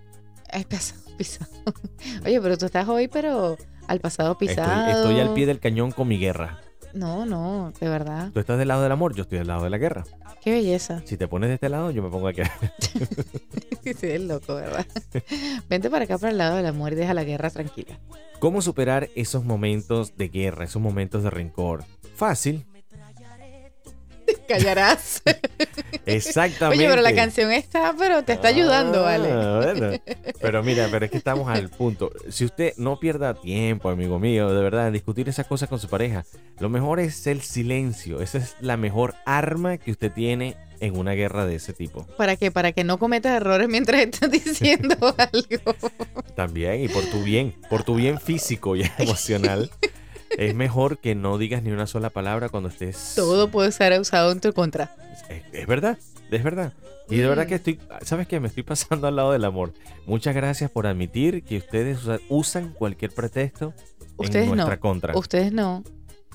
es 0.52 0.64
pasado 0.66 1.00
pisado. 1.18 1.50
Oye, 2.24 2.40
pero 2.40 2.58
tú 2.58 2.66
estás 2.66 2.88
hoy, 2.88 3.06
pero 3.08 3.56
al 3.86 4.00
pasado 4.00 4.36
pisado. 4.36 4.72
Estoy, 4.88 4.94
estoy 5.12 5.20
al 5.20 5.32
pie 5.34 5.46
del 5.46 5.60
cañón 5.60 5.92
con 5.92 6.08
mi 6.08 6.18
guerra. 6.18 6.60
No, 6.96 7.26
no, 7.26 7.72
de 7.78 7.88
verdad. 7.90 8.30
Tú 8.32 8.40
estás 8.40 8.58
del 8.58 8.68
lado 8.68 8.82
del 8.82 8.90
amor, 8.90 9.14
yo 9.14 9.22
estoy 9.22 9.38
del 9.38 9.48
lado 9.48 9.64
de 9.64 9.70
la 9.70 9.76
guerra. 9.76 10.04
Qué 10.42 10.50
belleza. 10.50 11.02
Si 11.04 11.18
te 11.18 11.28
pones 11.28 11.48
de 11.48 11.54
este 11.54 11.68
lado, 11.68 11.90
yo 11.90 12.02
me 12.02 12.08
pongo 12.10 12.28
aquí. 12.28 12.42
Sí, 13.86 14.08
es 14.08 14.20
loco, 14.20 14.56
¿verdad? 14.56 14.84
Vente 15.68 15.88
para 15.90 16.06
acá, 16.06 16.18
para 16.18 16.32
el 16.32 16.38
lado 16.38 16.56
del 16.56 16.66
amor 16.66 16.92
y 16.92 16.96
deja 16.96 17.14
la 17.14 17.22
guerra 17.22 17.50
tranquila. 17.50 18.00
¿Cómo 18.40 18.60
superar 18.60 19.10
esos 19.14 19.44
momentos 19.44 20.16
de 20.16 20.26
guerra, 20.28 20.64
esos 20.64 20.82
momentos 20.82 21.22
de 21.22 21.30
rencor? 21.30 21.84
Fácil. 22.16 22.66
Callarás. 24.48 25.22
Exactamente. 26.04 26.84
Oye, 26.84 26.88
pero 26.90 27.02
la 27.02 27.14
canción 27.14 27.50
está, 27.52 27.94
pero 27.98 28.22
te 28.24 28.32
está 28.34 28.48
ayudando, 28.48 29.00
Ah, 29.00 29.02
¿vale? 29.18 29.28
bueno. 29.74 29.98
Pero 30.40 30.62
mira, 30.62 30.86
pero 30.90 31.04
es 31.06 31.10
que 31.10 31.16
estamos 31.16 31.48
al 31.48 31.70
punto. 31.70 32.12
Si 32.28 32.44
usted 32.44 32.74
no 32.76 33.00
pierda 33.00 33.34
tiempo, 33.34 33.88
amigo 33.88 34.18
mío, 34.20 34.52
de 34.52 34.62
verdad, 34.62 34.86
en 34.86 34.92
discutir 34.92 35.28
esas 35.28 35.46
cosas 35.46 35.68
con 35.68 35.80
su 35.80 35.88
pareja, 35.88 36.24
lo 36.60 36.68
mejor 36.68 37.00
es 37.00 37.26
el 37.26 37.40
silencio. 37.40 38.20
Esa 38.20 38.38
es 38.38 38.54
la 38.60 38.76
mejor 38.76 39.14
arma 39.24 39.78
que 39.78 39.90
usted 39.90 40.12
tiene 40.12 40.56
en 40.78 40.96
una 40.96 41.12
guerra 41.12 41.46
de 41.46 41.56
ese 41.56 41.72
tipo. 41.72 42.04
¿Para 42.16 42.36
qué? 42.36 42.50
Para 42.52 42.72
que 42.72 42.84
no 42.84 42.98
cometas 42.98 43.32
errores 43.34 43.68
mientras 43.68 44.00
estás 44.02 44.30
diciendo 44.30 44.94
algo. 45.18 45.74
También, 46.36 46.84
y 46.84 46.88
por 46.88 47.04
tu 47.06 47.22
bien, 47.24 47.54
por 47.68 47.82
tu 47.82 47.94
bien 47.96 48.20
físico 48.20 48.76
y 48.76 48.84
emocional, 48.98 49.70
es 50.36 50.54
mejor 50.54 50.98
que 50.98 51.14
no 51.14 51.38
digas 51.38 51.62
ni 51.62 51.70
una 51.70 51.86
sola 51.86 52.10
palabra 52.10 52.48
cuando 52.48 52.68
estés... 52.68 53.14
Todo 53.16 53.48
puede 53.48 53.72
ser 53.72 53.98
usado 54.00 54.32
en 54.32 54.40
tu 54.40 54.52
contra. 54.52 54.94
Es, 55.28 55.42
es 55.52 55.66
verdad, 55.66 55.98
es 56.30 56.42
verdad. 56.44 56.72
Y 57.08 57.16
de 57.18 57.26
verdad 57.28 57.44
Mm. 57.44 57.48
que 57.48 57.54
estoy, 57.54 57.80
¿sabes 58.02 58.26
qué? 58.26 58.40
Me 58.40 58.48
estoy 58.48 58.62
pasando 58.64 59.06
al 59.06 59.16
lado 59.16 59.32
del 59.32 59.44
amor. 59.44 59.72
Muchas 60.06 60.34
gracias 60.34 60.70
por 60.70 60.86
admitir 60.86 61.42
que 61.44 61.56
ustedes 61.58 62.02
usa- 62.04 62.20
usan 62.28 62.72
cualquier 62.72 63.12
pretexto 63.12 63.72
Ustedes 64.16 64.44
en 64.44 64.50
no. 64.50 64.56
nuestra 64.56 64.80
contra. 64.80 65.16
Ustedes 65.16 65.52
no. 65.52 65.84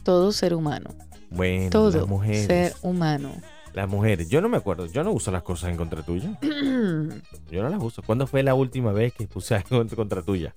Todo 0.03 0.31
ser 0.31 0.53
humano. 0.53 0.89
Bueno, 1.29 1.69
Todo 1.69 1.91
las 1.99 2.07
mujeres. 2.07 2.45
ser 2.45 2.73
humano. 2.81 3.31
Las 3.73 3.87
mujeres. 3.87 4.27
Yo 4.29 4.41
no 4.41 4.49
me 4.49 4.57
acuerdo. 4.57 4.85
Yo 4.87 5.03
no 5.03 5.11
uso 5.11 5.31
las 5.31 5.43
cosas 5.43 5.69
en 5.69 5.77
contra 5.77 6.03
tuya. 6.03 6.37
Yo 7.51 7.63
no 7.63 7.69
las 7.69 7.81
uso. 7.81 8.01
¿Cuándo 8.01 8.27
fue 8.27 8.43
la 8.43 8.53
última 8.53 8.91
vez 8.91 9.13
que 9.13 9.27
puse 9.27 9.55
algo 9.55 9.81
en 9.81 9.87
contra 9.89 10.21
tuya? 10.21 10.53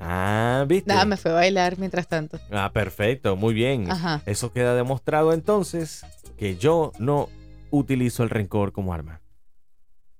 Ah, 0.00 0.64
¿viste? 0.68 0.92
Nada, 0.92 1.04
me 1.04 1.16
fue 1.16 1.30
a 1.30 1.34
bailar 1.34 1.78
mientras 1.78 2.08
tanto. 2.08 2.38
Ah, 2.50 2.70
perfecto, 2.72 3.36
muy 3.36 3.54
bien. 3.54 3.90
Ajá. 3.90 4.22
Eso 4.26 4.52
queda 4.52 4.74
demostrado 4.74 5.32
entonces 5.32 6.04
que 6.36 6.56
yo 6.56 6.92
no 6.98 7.28
utilizo 7.70 8.22
el 8.22 8.30
rencor 8.30 8.72
como 8.72 8.92
arma. 8.92 9.20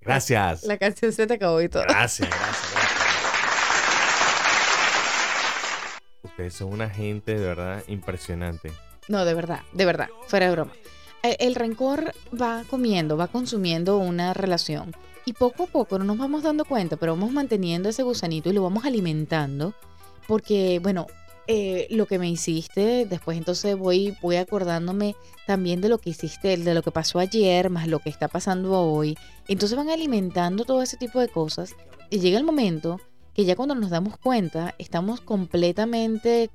Gracias. 0.00 0.64
La 0.64 0.78
canción 0.78 1.12
se 1.12 1.26
te 1.26 1.34
acabó 1.34 1.60
y 1.62 1.68
todo. 1.68 1.82
Gracias, 1.82 2.28
gracias, 2.30 2.72
gracias. 2.72 2.94
Ustedes 6.22 6.54
son 6.54 6.72
una 6.72 6.90
gente 6.90 7.38
de 7.38 7.46
verdad 7.46 7.82
impresionante. 7.88 8.72
No, 9.08 9.24
de 9.24 9.34
verdad, 9.34 9.60
de 9.72 9.84
verdad, 9.84 10.08
fuera 10.26 10.46
de 10.46 10.52
broma. 10.52 10.72
El, 11.22 11.36
el 11.38 11.54
rencor 11.54 12.12
va 12.40 12.64
comiendo, 12.68 13.16
va 13.16 13.28
consumiendo 13.28 13.98
una 13.98 14.34
relación. 14.34 14.94
Y 15.26 15.32
poco 15.32 15.64
a 15.64 15.66
poco 15.66 15.98
no 15.98 16.04
nos 16.04 16.18
vamos 16.18 16.42
dando 16.42 16.64
cuenta, 16.64 16.96
pero 16.96 17.14
vamos 17.14 17.32
manteniendo 17.32 17.88
ese 17.88 18.02
gusanito 18.02 18.50
y 18.50 18.52
lo 18.52 18.62
vamos 18.62 18.84
alimentando. 18.84 19.74
Porque, 20.26 20.80
bueno, 20.82 21.06
eh, 21.46 21.86
lo 21.90 22.06
que 22.06 22.18
me 22.18 22.30
hiciste, 22.30 23.06
después 23.06 23.36
entonces 23.36 23.76
voy, 23.76 24.16
voy 24.22 24.36
acordándome 24.36 25.14
también 25.46 25.80
de 25.82 25.90
lo 25.90 25.98
que 25.98 26.10
hiciste, 26.10 26.56
de 26.56 26.74
lo 26.74 26.82
que 26.82 26.90
pasó 26.90 27.18
ayer, 27.18 27.68
más 27.68 27.86
lo 27.86 27.98
que 27.98 28.08
está 28.08 28.28
pasando 28.28 28.80
hoy. 28.80 29.16
Entonces 29.48 29.76
van 29.76 29.90
alimentando 29.90 30.64
todo 30.64 30.82
ese 30.82 30.96
tipo 30.96 31.20
de 31.20 31.28
cosas. 31.28 31.74
Y 32.10 32.20
llega 32.20 32.38
el 32.38 32.44
momento 32.44 33.00
que 33.34 33.44
ya 33.44 33.56
cuando 33.56 33.74
nos 33.74 33.90
damos 33.90 34.16
cuenta, 34.16 34.74
estamos 34.78 35.20
completamente 35.20 36.50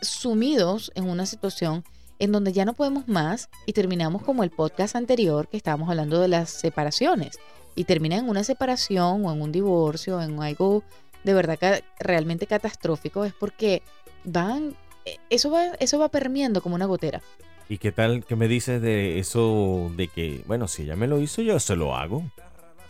sumidos 0.00 0.92
en 0.94 1.08
una 1.08 1.26
situación 1.26 1.84
en 2.18 2.32
donde 2.32 2.52
ya 2.52 2.64
no 2.64 2.74
podemos 2.74 3.06
más 3.08 3.48
y 3.66 3.72
terminamos 3.72 4.22
como 4.22 4.42
el 4.44 4.50
podcast 4.50 4.96
anterior 4.96 5.48
que 5.48 5.56
estábamos 5.56 5.88
hablando 5.88 6.20
de 6.20 6.28
las 6.28 6.50
separaciones 6.50 7.38
y 7.74 7.84
termina 7.84 8.16
en 8.16 8.28
una 8.28 8.42
separación 8.44 9.24
o 9.24 9.32
en 9.32 9.40
un 9.42 9.52
divorcio 9.52 10.16
o 10.18 10.20
en 10.22 10.42
algo 10.42 10.82
de 11.24 11.34
verdad 11.34 11.58
ca- 11.60 11.80
realmente 12.00 12.46
catastrófico 12.46 13.24
es 13.24 13.32
porque 13.32 13.82
van 14.24 14.74
eh, 15.04 15.16
eso 15.30 15.50
va 15.50 15.66
eso 15.80 15.98
va 15.98 16.08
permeando 16.08 16.60
como 16.62 16.74
una 16.74 16.86
gotera. 16.86 17.20
¿Y 17.68 17.78
qué 17.78 17.92
tal 17.92 18.24
que 18.24 18.34
me 18.34 18.48
dices 18.48 18.80
de 18.80 19.18
eso 19.18 19.90
de 19.94 20.08
que, 20.08 20.42
bueno, 20.46 20.68
si 20.68 20.84
ella 20.84 20.96
me 20.96 21.06
lo 21.06 21.20
hizo, 21.20 21.42
yo 21.42 21.60
se 21.60 21.76
lo 21.76 21.94
hago? 21.94 22.24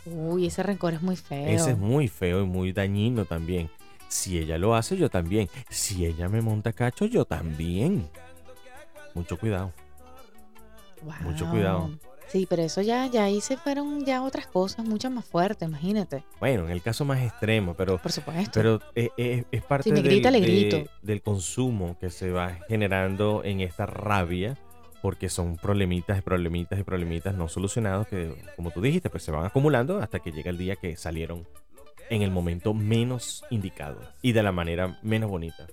Uy, 0.07 0.47
ese 0.47 0.63
rencor 0.63 0.95
es 0.95 1.03
muy 1.03 1.17
feo. 1.17 1.49
Ese 1.49 1.73
es 1.73 1.79
muy 1.79 2.07
feo 2.07 2.43
y 2.43 2.47
muy 2.47 2.73
dañino 2.73 3.25
también. 3.25 3.69
Si 4.07 4.39
ella 4.39 4.57
lo 4.57 4.75
hace, 4.77 4.97
yo 4.97 5.11
también. 5.11 5.49
Si 5.69 6.07
ella 6.07 6.29
me 6.29 6.41
monta 6.43 6.73
cacho, 6.73 7.07
yo 7.07 7.25
también. 7.25 8.09
Mucho 9.19 9.37
cuidado. 9.39 9.73
mucho 11.23 11.49
cuidado. 11.51 11.91
Sí, 12.29 12.47
pero 12.49 12.63
eso 12.63 12.83
ya 12.83 13.07
ya 13.07 13.25
ahí 13.25 13.41
se 13.41 13.57
fueron 13.57 14.05
ya 14.05 14.23
otras 14.23 14.47
cosas 14.47 14.85
mucho 14.85 15.11
más 15.11 15.25
fuertes, 15.25 15.67
imagínate. 15.67 16.25
Bueno, 16.41 16.67
en 16.67 16.71
el 16.73 16.83
caso 16.83 17.05
más 17.07 17.21
extremo, 17.23 17.73
pero 17.75 17.97
Por 17.99 18.13
supuesto. 18.13 18.51
Pero 18.55 18.81
eh, 18.95 19.09
eh, 19.17 19.45
es 19.51 19.63
parte 19.63 19.85
Si 19.85 19.93
me 19.93 20.03
del, 20.03 20.21
de- 20.23 20.91
del 21.01 21.23
consumo 21.23 21.97
que 21.99 22.11
se 22.11 22.31
va 22.31 22.59
generando 22.69 23.43
en 23.45 23.61
esta 23.61 23.87
rabia, 23.87 24.59
porque 25.01 25.31
son 25.31 25.57
problemitas 25.57 26.19
y 26.19 26.21
problemitas 26.21 26.79
y 26.79 26.83
problemitas 26.83 27.35
no 27.35 27.49
solucionados 27.49 28.07
que, 28.09 28.35
como 28.57 28.73
tú 28.73 28.83
dijiste, 28.83 29.09
pues 29.09 29.23
se 29.23 29.31
van 29.31 29.47
acumulando 29.47 29.99
hasta 30.01 30.19
que 30.19 30.31
llega 30.33 30.51
el 30.51 30.59
día 30.59 30.77
que 30.77 30.97
salieron 30.97 31.47
en 32.11 32.21
el 32.23 32.31
momento 32.31 32.75
menos 32.75 33.45
indicado 33.49 34.01
y 34.23 34.33
de 34.33 34.43
la 34.43 34.53
manera 34.53 34.99
menos 35.03 35.31
bonita. 35.31 35.67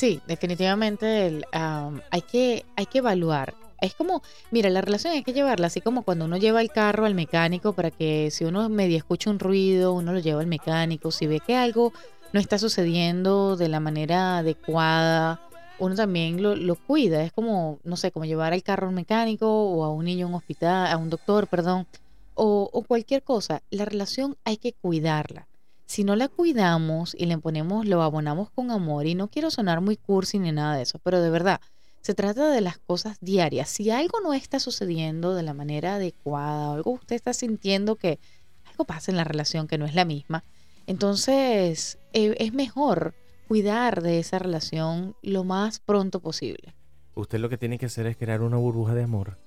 Sí, 0.00 0.22
definitivamente 0.26 1.26
el, 1.26 1.44
am, 1.52 2.00
hay, 2.10 2.22
que, 2.22 2.64
hay 2.74 2.86
que 2.86 2.98
evaluar. 3.00 3.52
Es 3.82 3.94
como, 3.94 4.22
mira, 4.50 4.70
la 4.70 4.80
relación 4.80 5.12
hay 5.12 5.22
que 5.22 5.34
llevarla 5.34 5.66
así 5.66 5.82
como 5.82 6.04
cuando 6.04 6.24
uno 6.24 6.38
lleva 6.38 6.62
el 6.62 6.70
carro 6.70 7.04
al 7.04 7.14
mecánico 7.14 7.74
para 7.74 7.90
que 7.90 8.30
si 8.30 8.46
uno 8.46 8.70
medio 8.70 8.96
escucha 8.96 9.28
un 9.28 9.38
ruido, 9.38 9.92
uno 9.92 10.14
lo 10.14 10.18
lleva 10.18 10.40
al 10.40 10.46
mecánico. 10.46 11.10
Si 11.10 11.26
ve 11.26 11.40
que 11.40 11.54
algo 11.54 11.92
no 12.32 12.40
está 12.40 12.58
sucediendo 12.58 13.58
de 13.58 13.68
la 13.68 13.78
manera 13.78 14.38
adecuada, 14.38 15.38
uno 15.78 15.94
también 15.94 16.42
lo, 16.42 16.56
lo 16.56 16.76
cuida. 16.76 17.22
Es 17.22 17.32
como, 17.34 17.78
no 17.84 17.98
sé, 17.98 18.10
como 18.10 18.24
llevar 18.24 18.54
el 18.54 18.62
carro 18.62 18.88
al 18.88 18.94
mecánico 18.94 19.64
o 19.64 19.84
a 19.84 19.92
un 19.92 20.06
niño 20.06 20.24
a 20.24 20.28
un 20.30 20.34
hospital, 20.36 20.86
a 20.86 20.96
un 20.96 21.10
doctor, 21.10 21.46
perdón, 21.46 21.86
o, 22.34 22.70
o 22.72 22.82
cualquier 22.84 23.22
cosa. 23.22 23.60
La 23.68 23.84
relación 23.84 24.38
hay 24.44 24.56
que 24.56 24.72
cuidarla 24.72 25.49
si 25.90 26.04
no 26.04 26.14
la 26.14 26.28
cuidamos 26.28 27.16
y 27.18 27.26
le 27.26 27.36
ponemos, 27.36 27.84
lo 27.84 28.02
abonamos 28.02 28.48
con 28.50 28.70
amor, 28.70 29.06
y 29.06 29.16
no 29.16 29.26
quiero 29.26 29.50
sonar 29.50 29.80
muy 29.80 29.96
cursi 29.96 30.38
ni 30.38 30.52
nada 30.52 30.76
de 30.76 30.82
eso, 30.82 31.00
pero 31.00 31.20
de 31.20 31.30
verdad, 31.30 31.60
se 32.00 32.14
trata 32.14 32.52
de 32.52 32.60
las 32.60 32.78
cosas 32.78 33.18
diarias. 33.20 33.68
Si 33.68 33.90
algo 33.90 34.20
no 34.20 34.32
está 34.32 34.60
sucediendo 34.60 35.34
de 35.34 35.42
la 35.42 35.52
manera 35.52 35.96
adecuada, 35.96 36.70
o 36.70 36.74
algo 36.74 36.92
usted 36.92 37.16
está 37.16 37.32
sintiendo 37.32 37.96
que 37.96 38.20
algo 38.66 38.84
pasa 38.84 39.10
en 39.10 39.16
la 39.16 39.24
relación 39.24 39.66
que 39.66 39.78
no 39.78 39.84
es 39.84 39.96
la 39.96 40.04
misma, 40.04 40.44
entonces 40.86 41.98
eh, 42.12 42.36
es 42.38 42.52
mejor 42.52 43.16
cuidar 43.48 44.00
de 44.00 44.20
esa 44.20 44.38
relación 44.38 45.16
lo 45.22 45.42
más 45.42 45.80
pronto 45.80 46.20
posible. 46.20 46.72
Usted 47.16 47.40
lo 47.40 47.48
que 47.48 47.58
tiene 47.58 47.78
que 47.78 47.86
hacer 47.86 48.06
es 48.06 48.16
crear 48.16 48.42
una 48.42 48.58
burbuja 48.58 48.94
de 48.94 49.02
amor. 49.02 49.38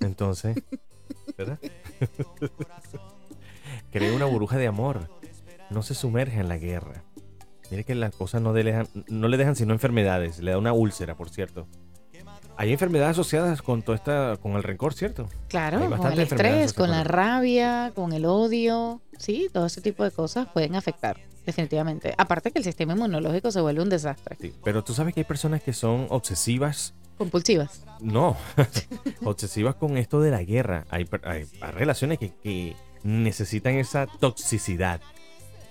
Entonces, 0.00 0.56
¿verdad? 1.36 1.60
Crea 3.92 4.12
una 4.12 4.26
burbuja 4.26 4.56
de 4.56 4.66
amor. 4.66 5.17
No 5.70 5.82
se 5.82 5.94
sumerja 5.94 6.40
en 6.40 6.48
la 6.48 6.58
guerra. 6.58 7.04
Mire 7.70 7.84
que 7.84 7.94
las 7.94 8.14
cosas 8.14 8.40
no, 8.40 8.52
le 8.52 8.64
dejan, 8.64 8.88
no 9.08 9.28
le 9.28 9.36
dejan 9.36 9.54
sino 9.56 9.72
enfermedades. 9.74 10.38
Le 10.38 10.52
da 10.52 10.58
una 10.58 10.72
úlcera, 10.72 11.14
por 11.16 11.28
cierto. 11.28 11.66
Hay 12.56 12.72
enfermedades 12.72 13.12
asociadas 13.12 13.62
con 13.62 13.82
todo 13.82 13.94
esta, 13.94 14.36
con 14.42 14.52
el 14.52 14.62
rencor, 14.64 14.92
¿cierto? 14.94 15.28
Claro, 15.48 15.78
con 15.96 16.12
el 16.12 16.18
estrés, 16.20 16.72
con 16.72 16.90
la 16.90 17.04
rabia, 17.04 17.92
con 17.94 18.12
el 18.12 18.24
odio, 18.24 19.00
sí, 19.16 19.48
todo 19.52 19.66
ese 19.66 19.80
tipo 19.80 20.02
de 20.02 20.10
cosas 20.10 20.48
pueden 20.52 20.74
afectar, 20.74 21.18
definitivamente. 21.46 22.14
Aparte 22.18 22.50
que 22.50 22.58
el 22.58 22.64
sistema 22.64 22.94
inmunológico 22.94 23.52
se 23.52 23.60
vuelve 23.60 23.80
un 23.82 23.90
desastre. 23.90 24.36
Sí, 24.40 24.52
Pero 24.64 24.82
tú 24.82 24.92
sabes 24.92 25.14
que 25.14 25.20
hay 25.20 25.24
personas 25.24 25.62
que 25.62 25.72
son 25.72 26.06
obsesivas. 26.10 26.94
Compulsivas. 27.16 27.84
No, 28.00 28.36
obsesivas 29.24 29.76
con 29.76 29.96
esto 29.96 30.20
de 30.20 30.30
la 30.32 30.42
guerra. 30.42 30.84
Hay, 30.90 31.04
per- 31.04 31.26
hay- 31.28 31.46
hay 31.60 31.70
relaciones 31.72 32.18
que, 32.18 32.32
que 32.42 32.74
necesitan 33.04 33.74
esa 33.74 34.06
toxicidad. 34.18 35.00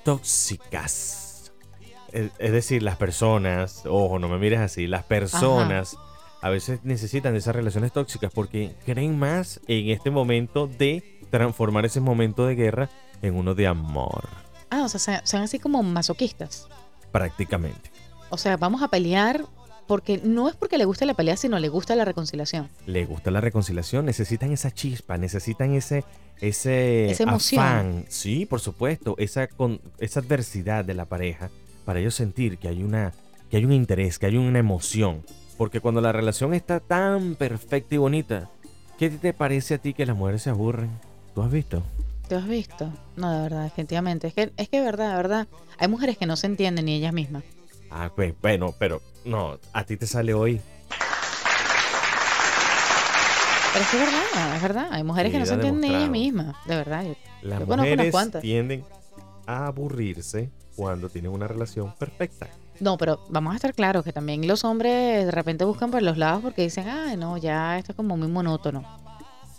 Tóxicas. 0.08 1.52
Es, 2.14 2.32
es 2.40 2.52
decir, 2.54 2.82
las 2.82 2.96
personas, 2.96 3.84
ojo, 3.86 4.20
no 4.20 4.30
me 4.30 4.38
mires 4.38 4.60
así, 4.60 4.88
las 4.88 5.04
personas 5.04 5.98
a 6.42 6.50
veces 6.50 6.80
necesitan 6.84 7.34
de 7.34 7.40
esas 7.40 7.54
relaciones 7.56 7.92
tóxicas 7.92 8.32
porque 8.34 8.74
creen 8.86 9.20
más 9.20 9.60
en 9.68 9.90
este 9.90 10.10
momento 10.10 10.68
de 10.68 11.20
transformar 11.30 11.86
ese 11.86 12.00
momento 12.00 12.46
de 12.48 12.56
guerra 12.56 12.90
en 13.22 13.36
uno 13.36 13.54
de 13.54 13.68
amor, 13.68 14.30
Ah, 14.70 14.84
o 14.84 14.90
sea, 14.90 15.26
son 15.26 15.42
así 15.42 15.60
como 15.60 15.84
masoquistas. 15.84 16.68
prácticamente. 17.12 17.92
O 18.30 18.38
sea, 18.38 18.56
vamos 18.58 18.82
a 18.84 18.88
pelear 18.88 19.44
porque 19.88 20.20
no 20.24 20.50
es 20.50 20.56
porque 20.56 20.78
le 20.78 20.86
guste 20.86 21.06
la 21.06 21.14
pelea, 21.14 21.38
sino 21.38 21.58
le 21.60 21.70
gusta 21.70 21.96
la 21.96 22.06
reconciliación. 22.06 22.70
le 22.86 23.06
gusta 23.06 23.32
la 23.32 23.42
reconciliación, 23.42 24.06
necesitan 24.06 24.52
esa 24.52 24.72
chispa, 24.72 25.18
necesitan 25.18 25.74
ese 25.74 26.04
ese 26.40 27.10
Esa 27.10 27.24
emoción. 27.24 27.64
afán, 27.64 28.06
sí, 28.10 28.46
por 28.46 28.60
supuesto, 28.60 29.16
esa 29.18 29.48
con 29.48 29.82
esa 30.00 30.20
adversidad 30.20 30.86
de 30.86 30.94
la 30.94 31.06
pareja 31.06 31.50
para 31.86 32.00
ellos 32.00 32.14
sentir 32.16 32.58
que 32.58 32.68
hay 32.68 32.84
una 32.84 33.14
que 33.50 33.58
hay 33.58 33.66
un 33.66 33.72
interés, 33.72 34.20
que 34.20 34.26
hay 34.26 34.36
una 34.38 34.60
emoción, 34.60 35.24
porque 35.58 35.80
cuando 35.80 36.02
la 36.02 36.12
relación 36.12 36.54
está 36.54 36.80
tan 36.82 37.36
perfecta 37.36 37.96
y 37.96 37.98
bonita, 37.98 38.50
¿qué 39.00 39.10
te 39.10 39.34
parece 39.34 39.76
a 39.76 39.78
ti 39.78 39.94
que 39.94 40.06
las 40.06 40.18
mujeres 40.18 40.42
se 40.44 40.50
aburren? 40.50 40.90
¿Tú 41.34 41.42
has 41.42 41.50
visto? 41.52 41.82
¿Te 42.28 42.36
has 42.36 42.46
visto? 42.48 42.92
No, 43.16 43.32
de 43.34 43.42
verdad, 43.44 43.64
definitivamente. 43.64 44.28
Es 44.28 44.34
que, 44.34 44.52
es 44.58 44.68
que 44.68 44.80
de 44.80 44.84
verdad, 44.86 45.12
de 45.12 45.16
verdad, 45.16 45.48
hay 45.78 45.88
mujeres 45.88 46.18
que 46.18 46.26
no 46.26 46.36
se 46.36 46.48
entienden 46.48 46.84
ni 46.86 46.96
ellas 46.96 47.14
mismas. 47.14 47.44
Ah, 47.90 48.12
pues, 48.14 48.34
bueno, 48.42 48.76
pero 48.78 49.02
no, 49.28 49.60
a 49.74 49.84
ti 49.84 49.98
te 49.98 50.08
sale 50.08 50.34
hoy. 50.34 50.62
Pero 53.74 53.84
es 53.86 53.92
que 53.92 53.98
es 53.98 54.06
verdad, 54.06 54.56
es 54.56 54.62
verdad. 54.62 54.88
Hay 54.92 55.04
mujeres 55.04 55.32
que 55.32 55.40
no 55.40 55.46
se 55.46 55.54
entienden 55.54 55.82
ni 55.82 55.96
ellas 55.96 56.10
mismas. 56.10 56.56
De 56.66 56.76
verdad. 56.76 57.04
yo- 57.04 57.16
Las 57.44 57.60
Yo 57.60 57.68
mujeres 57.68 58.16
tienden 58.42 58.84
a 59.46 59.68
aburrirse 59.68 60.50
cuando 60.76 61.10
tienen 61.10 61.32
una 61.32 61.48
relación 61.48 61.94
perfecta. 61.96 62.48
No, 62.80 62.98
pero 62.98 63.20
vamos 63.30 63.54
a 63.54 63.56
estar 63.56 63.74
claros 63.74 64.04
que 64.04 64.14
también 64.14 64.48
los 64.48 64.64
hombres 64.64 65.26
de 65.26 65.32
repente 65.32 65.66
buscan 65.66 65.92
por 65.92 66.02
los 66.02 66.18
lados 66.18 66.42
porque 66.44 66.64
dicen, 66.64 66.88
ay, 66.88 67.18
no, 67.18 67.38
ya 67.38 67.78
esto 67.78 67.92
es 67.92 67.96
como 67.96 68.18
muy 68.18 68.28
monótono. 68.28 68.84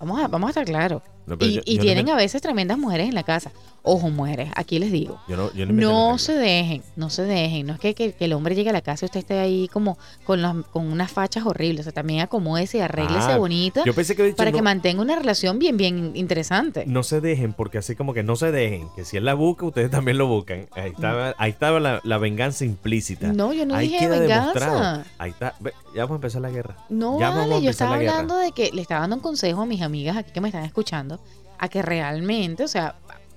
Vamos 0.01 0.21
a, 0.23 0.29
vamos 0.29 0.49
a 0.49 0.51
estar 0.51 0.65
claros. 0.65 1.03
No, 1.37 1.37
Y, 1.47 1.55
yo- 1.55 1.61
y 1.65 1.73
yo 1.73 1.77
no 1.79 1.83
tienen 1.83 2.05
me- 2.07 2.13
a 2.13 2.17
veces 2.17 2.41
tremendas 2.43 2.79
mujeres 2.79 3.09
en 3.09 3.15
la 3.15 3.23
casa. 3.23 3.51
Ojo, 3.83 4.11
mujeres, 4.11 4.51
aquí 4.55 4.79
les 4.79 4.93
digo. 4.93 5.19
Yo 5.29 5.51
no, 5.67 6.19
se 6.19 6.35
dejen, 6.35 6.83
no 6.97 7.09
se 7.11 7.23
dejen. 7.23 7.67
No 7.67 7.73
es 7.75 7.81
que, 7.81 7.95
que- 7.95 8.13
que 8.13 8.25
el 8.27 8.33
hombre 8.35 8.55
llegue 8.55 8.71
a 8.71 8.73
la 8.73 8.83
casa 8.83 9.05
y 9.05 9.07
usted 9.07 9.21
esté 9.21 9.39
ahí 9.39 9.69
como 9.69 9.97
con, 10.25 10.43
las- 10.43 10.57
con 10.73 10.87
unas 10.91 11.11
fachas 11.11 11.47
horribles. 11.47 11.81
O 11.81 11.85
sea, 11.85 11.93
también 11.93 12.21
acomódese 12.21 12.79
y 12.79 12.81
arréglese 12.81 13.33
Ah, 13.33 13.39
bonita 13.39 13.85
Yo 13.85 13.95
pensé 13.95 14.15
que 14.15 14.23
había 14.23 14.31
dicho 14.33 14.37
para 14.37 14.53
que 14.53 14.61
mantenga 14.63 15.01
una 15.01 15.17
relación 15.17 15.59
bien, 15.59 15.77
bien 15.77 16.13
interesante. 16.15 16.85
no 16.87 17.03
se 17.03 17.21
dejen, 17.21 17.53
porque 17.55 17.79
así 17.79 17.95
como 17.95 18.13
que 18.15 18.23
no 18.23 18.37
se 18.37 18.51
dejen, 18.53 18.89
que 18.97 19.05
si 19.05 19.17
él 19.17 19.25
la 19.25 19.35
busca, 19.35 19.65
ustedes 19.67 19.91
también 19.91 20.19
lo 20.19 20.27
buscan. 20.27 20.67
Ahí 20.73 20.91
estaba, 20.91 21.35
ahí 21.39 21.51
estaba 21.51 21.81
la, 21.81 22.01
la 22.05 22.19
venganza 22.19 22.65
implícita. 22.65 23.33
No, 23.33 23.53
yo 23.53 23.65
no 23.65 23.75
ahí 23.75 23.87
dije 23.89 24.01
queda 24.01 24.19
venganza. 24.19 24.53
demostrado. 24.61 25.05
Ahí 25.19 25.31
está. 25.31 25.55
Ya 25.95 26.03
vamos 26.03 26.13
a 26.13 26.15
empezar 26.17 26.43
la 26.43 26.51
guerra. 26.51 26.77
No, 26.91 27.19
Ya 27.19 27.31
vale, 27.31 27.63
yo 27.63 27.71
estaba 27.71 27.95
hablando 27.95 28.37
de 28.37 28.53
que 28.53 28.71
le 28.73 28.83
estaba 28.83 29.01
dando 29.03 29.17
un 29.17 29.23
consejo 29.23 29.63
a 29.63 29.67
mis 29.67 29.81
amigas 29.83 30.17
aquí 30.17 30.31
que 30.33 30.41
me 30.41 30.49
están 30.49 30.65
escuchando, 30.65 31.18
a 31.59 31.69
que 31.69 31.83
realmente, 31.83 32.65
o 32.65 32.69
sea, 32.69 32.95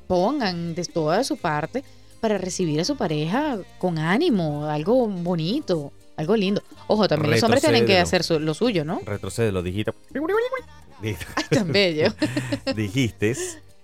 pongan 0.07 0.75
de 0.75 0.85
toda 0.85 1.23
su 1.23 1.37
parte, 1.37 1.83
para 2.19 2.37
recibir 2.37 2.79
a 2.79 2.85
su 2.85 2.95
pareja 2.97 3.57
con 3.79 3.97
ánimo, 3.97 4.65
algo 4.67 5.07
bonito, 5.07 5.91
algo 6.17 6.35
lindo. 6.35 6.61
Ojo, 6.87 7.07
también 7.07 7.31
los 7.31 7.43
hombres 7.43 7.63
tienen 7.63 7.85
que 7.85 7.97
hacer 7.97 8.23
su- 8.23 8.39
lo 8.39 8.53
suyo, 8.53 8.85
¿no? 8.85 8.99
Retrocede, 9.05 9.51
lo 9.51 9.63
dijiste. 9.63 9.91
Ay, 11.01 11.15
tan 11.49 11.71
bello. 11.71 12.13
dijiste, 12.75 13.35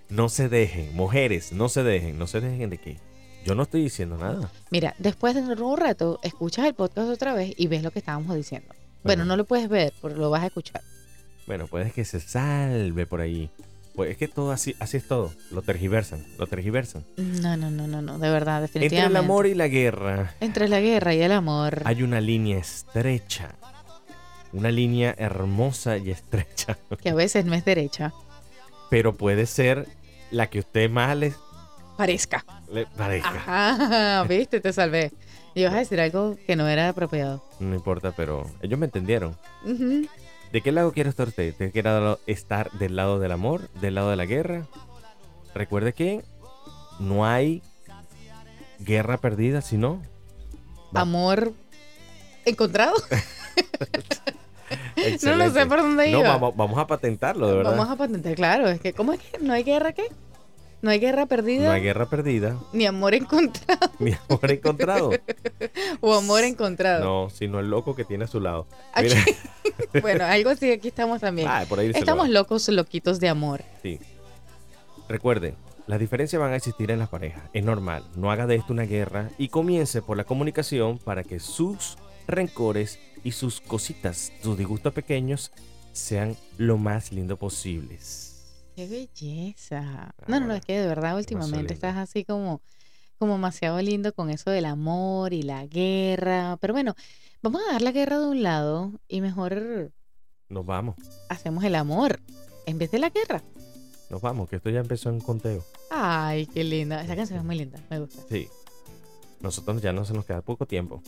no 0.10 0.30
se 0.30 0.50
dejen, 0.50 0.96
mujeres, 0.96 1.52
no 1.52 1.68
se 1.68 1.82
dejen, 1.84 2.20
no 2.20 2.28
se 2.28 2.42
dejen 2.42 2.70
de 2.70 2.78
qué. 2.78 2.98
Yo 3.46 3.56
no 3.56 3.64
estoy 3.64 3.82
diciendo 3.82 4.18
nada. 4.18 4.52
Mira, 4.70 4.94
después 5.00 5.34
de 5.34 5.42
un 5.42 5.78
rato, 5.78 6.20
escuchas 6.22 6.66
el 6.68 6.74
podcast 6.76 7.10
otra 7.10 7.34
vez 7.34 7.54
y 7.58 7.68
ves 7.68 7.82
lo 7.82 7.92
que 7.92 8.00
estábamos 8.00 8.36
diciendo. 8.36 8.68
Bueno, 8.70 9.22
Bueno. 9.22 9.26
no 9.26 9.38
lo 9.38 9.46
puedes 9.46 9.70
ver, 9.70 9.94
pero 10.02 10.16
lo 10.16 10.30
vas 10.30 10.44
a 10.44 10.48
escuchar. 10.48 10.82
Bueno, 11.48 11.66
puede 11.68 11.92
que 11.92 12.04
se 12.04 12.20
salve 12.20 13.06
por 13.08 13.22
ahí. 13.22 13.50
Pues 13.98 14.12
es 14.12 14.18
que 14.18 14.28
todo 14.28 14.52
así, 14.52 14.76
así 14.80 14.96
es 14.98 15.08
todo. 15.08 15.34
Lo 15.50 15.64
tergiversan, 15.64 16.24
lo 16.38 16.46
tergiversan. 16.46 17.04
No, 17.18 17.58
no, 17.58 17.72
no, 17.72 17.88
no, 17.88 18.02
no, 18.04 18.20
de 18.20 18.30
verdad, 18.30 18.62
Entre 18.64 18.80
definitivamente. 18.82 19.18
el 19.20 19.26
amor 19.26 19.48
y 19.48 19.56
la 19.56 19.68
guerra 19.68 20.36
Entre 20.40 20.68
la 20.68 20.80
guerra 20.80 21.16
y 21.16 21.22
el 21.24 21.32
amor. 21.32 21.82
hay 21.84 22.04
una 22.04 22.22
línea 22.22 22.60
estrecha. 22.60 23.56
Una 24.54 24.70
línea 24.70 25.16
hermosa 25.18 25.98
y 25.98 26.12
estrecha. 26.12 26.78
Que 27.02 27.10
a 27.10 27.16
veces 27.16 27.44
no 27.46 27.56
es 27.56 27.66
derecha. 27.66 28.14
Pero 28.92 29.16
puede 29.18 29.48
ser 29.48 29.88
la 30.30 30.48
que 30.48 30.60
usted 30.60 30.92
más 30.92 31.18
le, 31.18 31.34
Parezca. 31.98 32.46
le 32.72 32.86
parezca. 32.86 33.32
Ajá, 33.48 34.24
viste, 34.30 34.62
te 34.62 34.72
salvé. 34.74 35.12
Y 35.56 35.64
vas 35.64 35.74
a 35.74 35.78
decir 35.80 36.00
algo 36.00 36.38
que 36.46 36.56
no 36.56 36.68
era 36.68 36.90
apropiado. 36.90 37.44
No 37.60 37.74
importa, 37.74 38.12
pero 38.16 38.48
ellos 38.62 38.78
me 38.78 38.86
entendieron. 38.86 39.36
Ujú. 39.66 40.08
¿De 40.52 40.62
qué 40.62 40.72
lado 40.72 40.92
quiere 40.94 41.10
estar 41.10 41.28
usted? 41.28 41.54
¿De 41.56 41.72
qué 41.72 41.84
lado 41.84 42.20
estar 42.26 42.72
del 42.74 42.96
lado 42.96 43.20
del 43.20 43.32
amor? 43.32 43.70
¿Del 43.82 43.96
lado 43.96 44.10
de 44.10 44.16
la 44.16 44.26
guerra? 44.26 44.66
Recuerde 45.54 45.94
que 45.94 46.24
no 47.00 47.26
hay 47.26 47.62
guerra 48.80 49.18
perdida, 49.18 49.62
sino 49.62 50.02
Va. 50.96 51.02
Amor 51.02 51.54
encontrado. 52.46 52.96
No 55.24 55.36
lo 55.36 55.50
sé 55.52 55.66
por 55.66 55.78
dónde 55.82 56.12
No, 56.12 56.20
iba. 56.20 56.30
vamos, 56.34 56.56
vamos 56.58 56.78
a 56.78 56.86
patentarlo, 56.88 57.48
de 57.48 57.56
verdad. 57.56 57.72
Vamos 57.72 57.90
a 57.90 57.96
patentar, 57.96 58.36
claro. 58.36 58.68
Es 58.68 58.82
que, 58.82 58.92
¿cómo 58.92 59.14
es 59.14 59.20
que 59.22 59.38
no 59.40 59.54
hay 59.54 59.64
guerra 59.64 59.94
qué? 59.94 60.04
No 60.80 60.92
hay 60.92 61.00
guerra 61.00 61.26
perdida 61.26 61.66
No 61.66 61.72
hay 61.72 61.82
guerra 61.82 62.08
perdida, 62.08 62.56
ni 62.72 62.86
amor 62.86 63.16
encontrado 63.16 63.90
ni 64.00 64.14
amor 64.14 64.52
encontrado. 64.52 65.12
o 66.02 66.14
amor 66.14 66.44
encontrado. 66.44 67.04
No, 67.04 67.30
sino 67.30 67.60
el 67.60 67.70
loco 67.70 67.96
que 67.96 68.06
tiene 68.06 68.26
a 68.26 68.28
su 68.28 68.40
lado. 68.40 68.68
Aquí- 68.94 69.14
bueno, 70.02 70.26
algo 70.26 70.50
así, 70.52 70.72
aquí 70.72 70.90
estamos 70.90 71.22
también. 71.22 71.48
Ah, 71.50 71.66
por 71.68 71.80
ahí 71.80 71.92
estamos 71.94 72.30
locos, 72.30 72.68
loquitos 72.70 73.20
de 73.20 73.30
amor. 73.30 73.64
Sí. 73.82 74.00
Recuerden, 75.10 75.56
las 75.88 76.00
diferencias 76.00 76.40
van 76.40 76.52
a 76.54 76.58
existir 76.58 76.92
en 76.92 77.00
las 77.00 77.10
parejas. 77.10 77.44
Es 77.54 77.64
normal. 77.64 78.04
No 78.16 78.30
haga 78.32 78.46
de 78.46 78.56
esto 78.56 78.74
una 78.74 78.84
guerra 78.84 79.30
y 79.38 79.48
comience 79.48 80.02
por 80.02 80.18
la 80.18 80.26
comunicación 80.26 81.00
para 81.00 81.24
que 81.24 81.40
sus 81.40 81.98
rencores 82.28 83.00
y 83.24 83.32
sus 83.32 83.62
cositas, 83.62 84.32
sus 84.44 84.58
disgustos 84.58 84.94
pequeños, 84.94 85.52
sean 85.94 86.36
lo 86.58 86.78
más 86.78 87.12
lindo 87.12 87.38
posibles. 87.38 88.27
Qué 88.78 88.86
belleza. 88.86 90.14
No, 90.28 90.40
no, 90.40 90.42
no, 90.42 90.46
Ahora, 90.46 90.58
es 90.58 90.66
que 90.66 90.80
de 90.80 90.88
verdad 90.88 91.18
últimamente 91.18 91.74
estás 91.74 91.98
así 91.98 92.24
como, 92.24 92.62
como 93.18 93.34
demasiado 93.34 93.82
lindo 93.82 94.14
con 94.14 94.30
eso 94.30 94.52
del 94.52 94.66
amor 94.66 95.34
y 95.34 95.42
la 95.42 95.66
guerra. 95.66 96.60
Pero 96.62 96.76
bueno, 96.76 96.94
vamos 97.42 97.64
a 97.68 97.72
dar 97.72 97.82
la 97.82 97.92
guerra 97.92 98.20
de 98.20 98.28
un 98.28 98.44
lado 98.44 98.92
y 99.08 99.22
mejor 99.22 99.92
Nos 100.50 100.64
vamos, 100.64 100.96
hacemos 101.28 101.64
el 101.64 101.74
amor 101.74 102.20
en 102.68 102.78
vez 102.78 102.92
de 102.92 103.00
la 103.00 103.10
guerra. 103.10 103.42
nos 104.12 104.22
vamos, 104.22 104.48
que 104.48 104.58
esto 104.58 104.70
ya 104.70 104.82
empezó 104.82 105.10
en 105.10 105.22
conteo. 105.22 105.66
Ay, 105.90 106.46
qué 106.46 106.64
linda. 106.64 107.02
Esa 107.02 107.16
canción 107.16 107.40
es 107.40 107.46
muy 107.46 107.58
linda, 107.58 107.84
me 107.90 108.00
gusta. 108.00 108.22
Sí. 108.30 108.48
Nosotros 109.42 109.82
ya 109.82 109.92
no 109.92 110.06
se 110.06 110.14
nos 110.14 110.24
queda 110.24 110.44
poco 110.44 110.68
tiempo. 110.68 111.02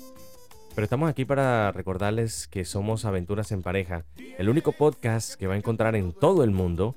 Pero 0.73 0.85
estamos 0.85 1.07
aquí 1.07 1.23
para 1.23 1.71
recordarles 1.71 2.47
que 2.47 2.65
somos 2.65 3.05
Aventuras 3.05 3.51
en 3.51 3.61
Pareja, 3.61 4.05
el 4.39 4.49
único 4.49 4.71
podcast 4.71 5.35
que 5.35 5.45
va 5.45 5.53
a 5.53 5.57
encontrar 5.57 5.95
en 5.95 6.13
todo 6.13 6.43
el 6.43 6.49
mundo 6.49 6.95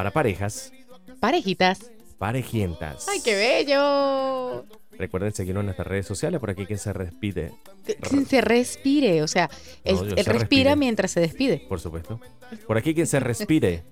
para 0.00 0.10
parejas 0.12 0.72
Parejitas. 1.20 1.90
parejientas. 2.18 3.06
Ay, 3.06 3.20
qué 3.22 3.34
bello. 3.36 4.64
Recuerden 4.92 5.32
seguirnos 5.34 5.60
en 5.60 5.66
nuestras 5.66 5.86
redes 5.88 6.06
sociales, 6.06 6.40
por 6.40 6.48
aquí 6.50 6.64
quien 6.64 6.78
se 6.78 6.90
despide, 6.94 7.52
Que- 7.84 7.96
que 7.96 8.24
se 8.24 8.40
respire, 8.40 9.22
o 9.22 9.28
sea, 9.28 9.50
él, 9.84 9.96
No, 9.96 10.04
yo 10.04 10.14
él 10.16 10.24
se 10.24 10.32
respira 10.32 10.70
respire. 10.70 10.76
mientras 10.76 11.10
se 11.10 11.20
despide. 11.20 11.58
por 11.68 11.80
supuesto. 11.80 12.18
Por 12.66 12.78
aquí 12.78 12.94
quien 12.94 13.06
se 13.06 13.20
respire, 13.20 13.82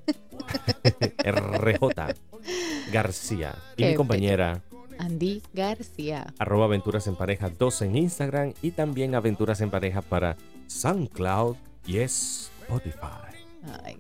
RJ 1.25 2.15
García. 2.93 3.55
Y 3.77 3.83
Qué 3.83 3.91
mi 3.91 3.95
compañera, 3.97 4.63
Andy 4.99 5.43
García. 5.53 6.33
arroba 6.39 6.65
Aventuras 6.67 7.07
en 7.07 7.17
Pareja 7.17 7.51
2 7.51 7.83
en 7.83 7.97
Instagram 7.97 8.55
y 8.63 8.71
también 8.71 9.15
Aventuras 9.15 9.61
en 9.61 9.71
Pareja 9.71 10.01
para 10.03 10.37
SoundCloud 10.69 11.57
y 11.87 11.99
Spotify. 11.99 12.97
Ay, 13.85 13.99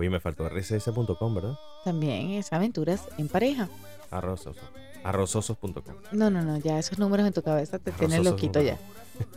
Oye, 0.00 0.08
me 0.08 0.18
faltó 0.18 0.48
rss.com, 0.48 1.34
¿verdad? 1.34 1.58
también 1.84 2.30
es 2.30 2.54
aventuras 2.54 3.02
en 3.18 3.28
pareja. 3.28 3.68
Arrozoso. 4.10 4.60
Arrozosos.com. 5.04 5.72
No, 6.12 6.30
no, 6.30 6.40
no, 6.40 6.56
ya 6.56 6.78
esos 6.78 6.98
números 6.98 7.26
en 7.26 7.34
tu 7.34 7.42
cabeza 7.42 7.78
te 7.78 7.92
tienen 7.92 8.24
loquito 8.24 8.62
ya. 8.62 8.78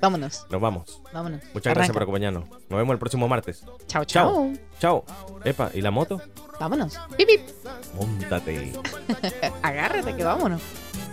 Vámonos, 0.02 0.46
Nos 0.50 0.62
vamos. 0.62 1.02
vámonos. 1.14 1.42
Muchas 1.54 1.74
gracias 1.74 1.94
por 1.94 2.04
acompañarnos. 2.04 2.46
Nos 2.70 2.78
vemos 2.78 2.94
el 2.94 3.00
próximo 3.00 3.28
martes. 3.28 3.66
Chao, 3.88 4.06
Chao. 4.06 4.54
chao. 4.80 5.04
Chao. 5.04 5.40
Epa, 5.44 5.70
¿y 5.74 5.82
la 5.82 5.92
moto? 5.92 6.22
Vámonos. 6.62 6.98
Pip, 7.18 7.28
pip. 7.28 7.42
Móntate. 7.96 8.72
Agárrate 9.62 10.16
que 10.16 10.24
vámonos. 10.24 10.62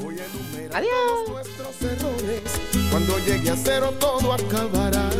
Voy 0.00 0.16
a 0.16 0.24
enumerar 0.26 0.76
Adiós. 0.76 0.92
todos 1.26 1.30
nuestros 1.58 1.82
errores. 1.82 2.60
Cuando 2.92 3.18
llegue 3.18 3.50
a 3.50 3.56
cero 3.56 3.92
todo 3.98 4.32
acabará. 4.32 5.10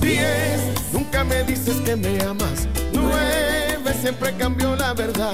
Diez, 0.00 0.92
nunca 0.92 1.24
me 1.24 1.42
dices 1.44 1.76
que 1.82 1.96
me 1.96 2.20
amas. 2.22 2.66
Nueve, 2.92 3.92
siempre 4.00 4.34
cambio 4.36 4.74
la 4.76 4.94
verdad. 4.94 5.32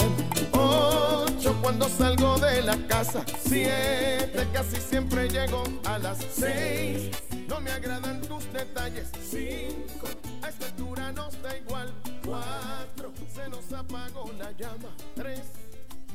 Ocho, 0.52 1.57
cuando 1.62 1.88
salgo 1.88 2.38
de 2.38 2.62
la 2.62 2.76
casa. 2.88 3.24
Siete, 3.46 4.46
casi 4.52 4.76
siempre 4.81 5.29
llego 5.29 5.62
a 5.85 5.98
las 5.98 6.18
seis. 6.33 7.11
No 7.48 7.61
me 7.61 7.70
agradan 7.70 8.20
tus 8.22 8.52
detalles. 8.52 9.09
Cinco, 9.31 10.09
a 10.42 10.48
esta 10.48 10.66
altura 10.66 11.12
nos 11.12 11.40
da 11.42 11.57
igual. 11.57 11.92
Cuatro, 12.24 13.12
se 13.35 13.48
nos 13.48 13.72
apagó 13.72 14.33
la 14.38 14.50
llama. 14.52 14.94
Tres, 15.14 15.42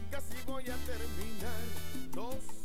casi 0.09 0.35
voy 0.45 0.63
a 0.63 0.75
terminar. 0.85 2.60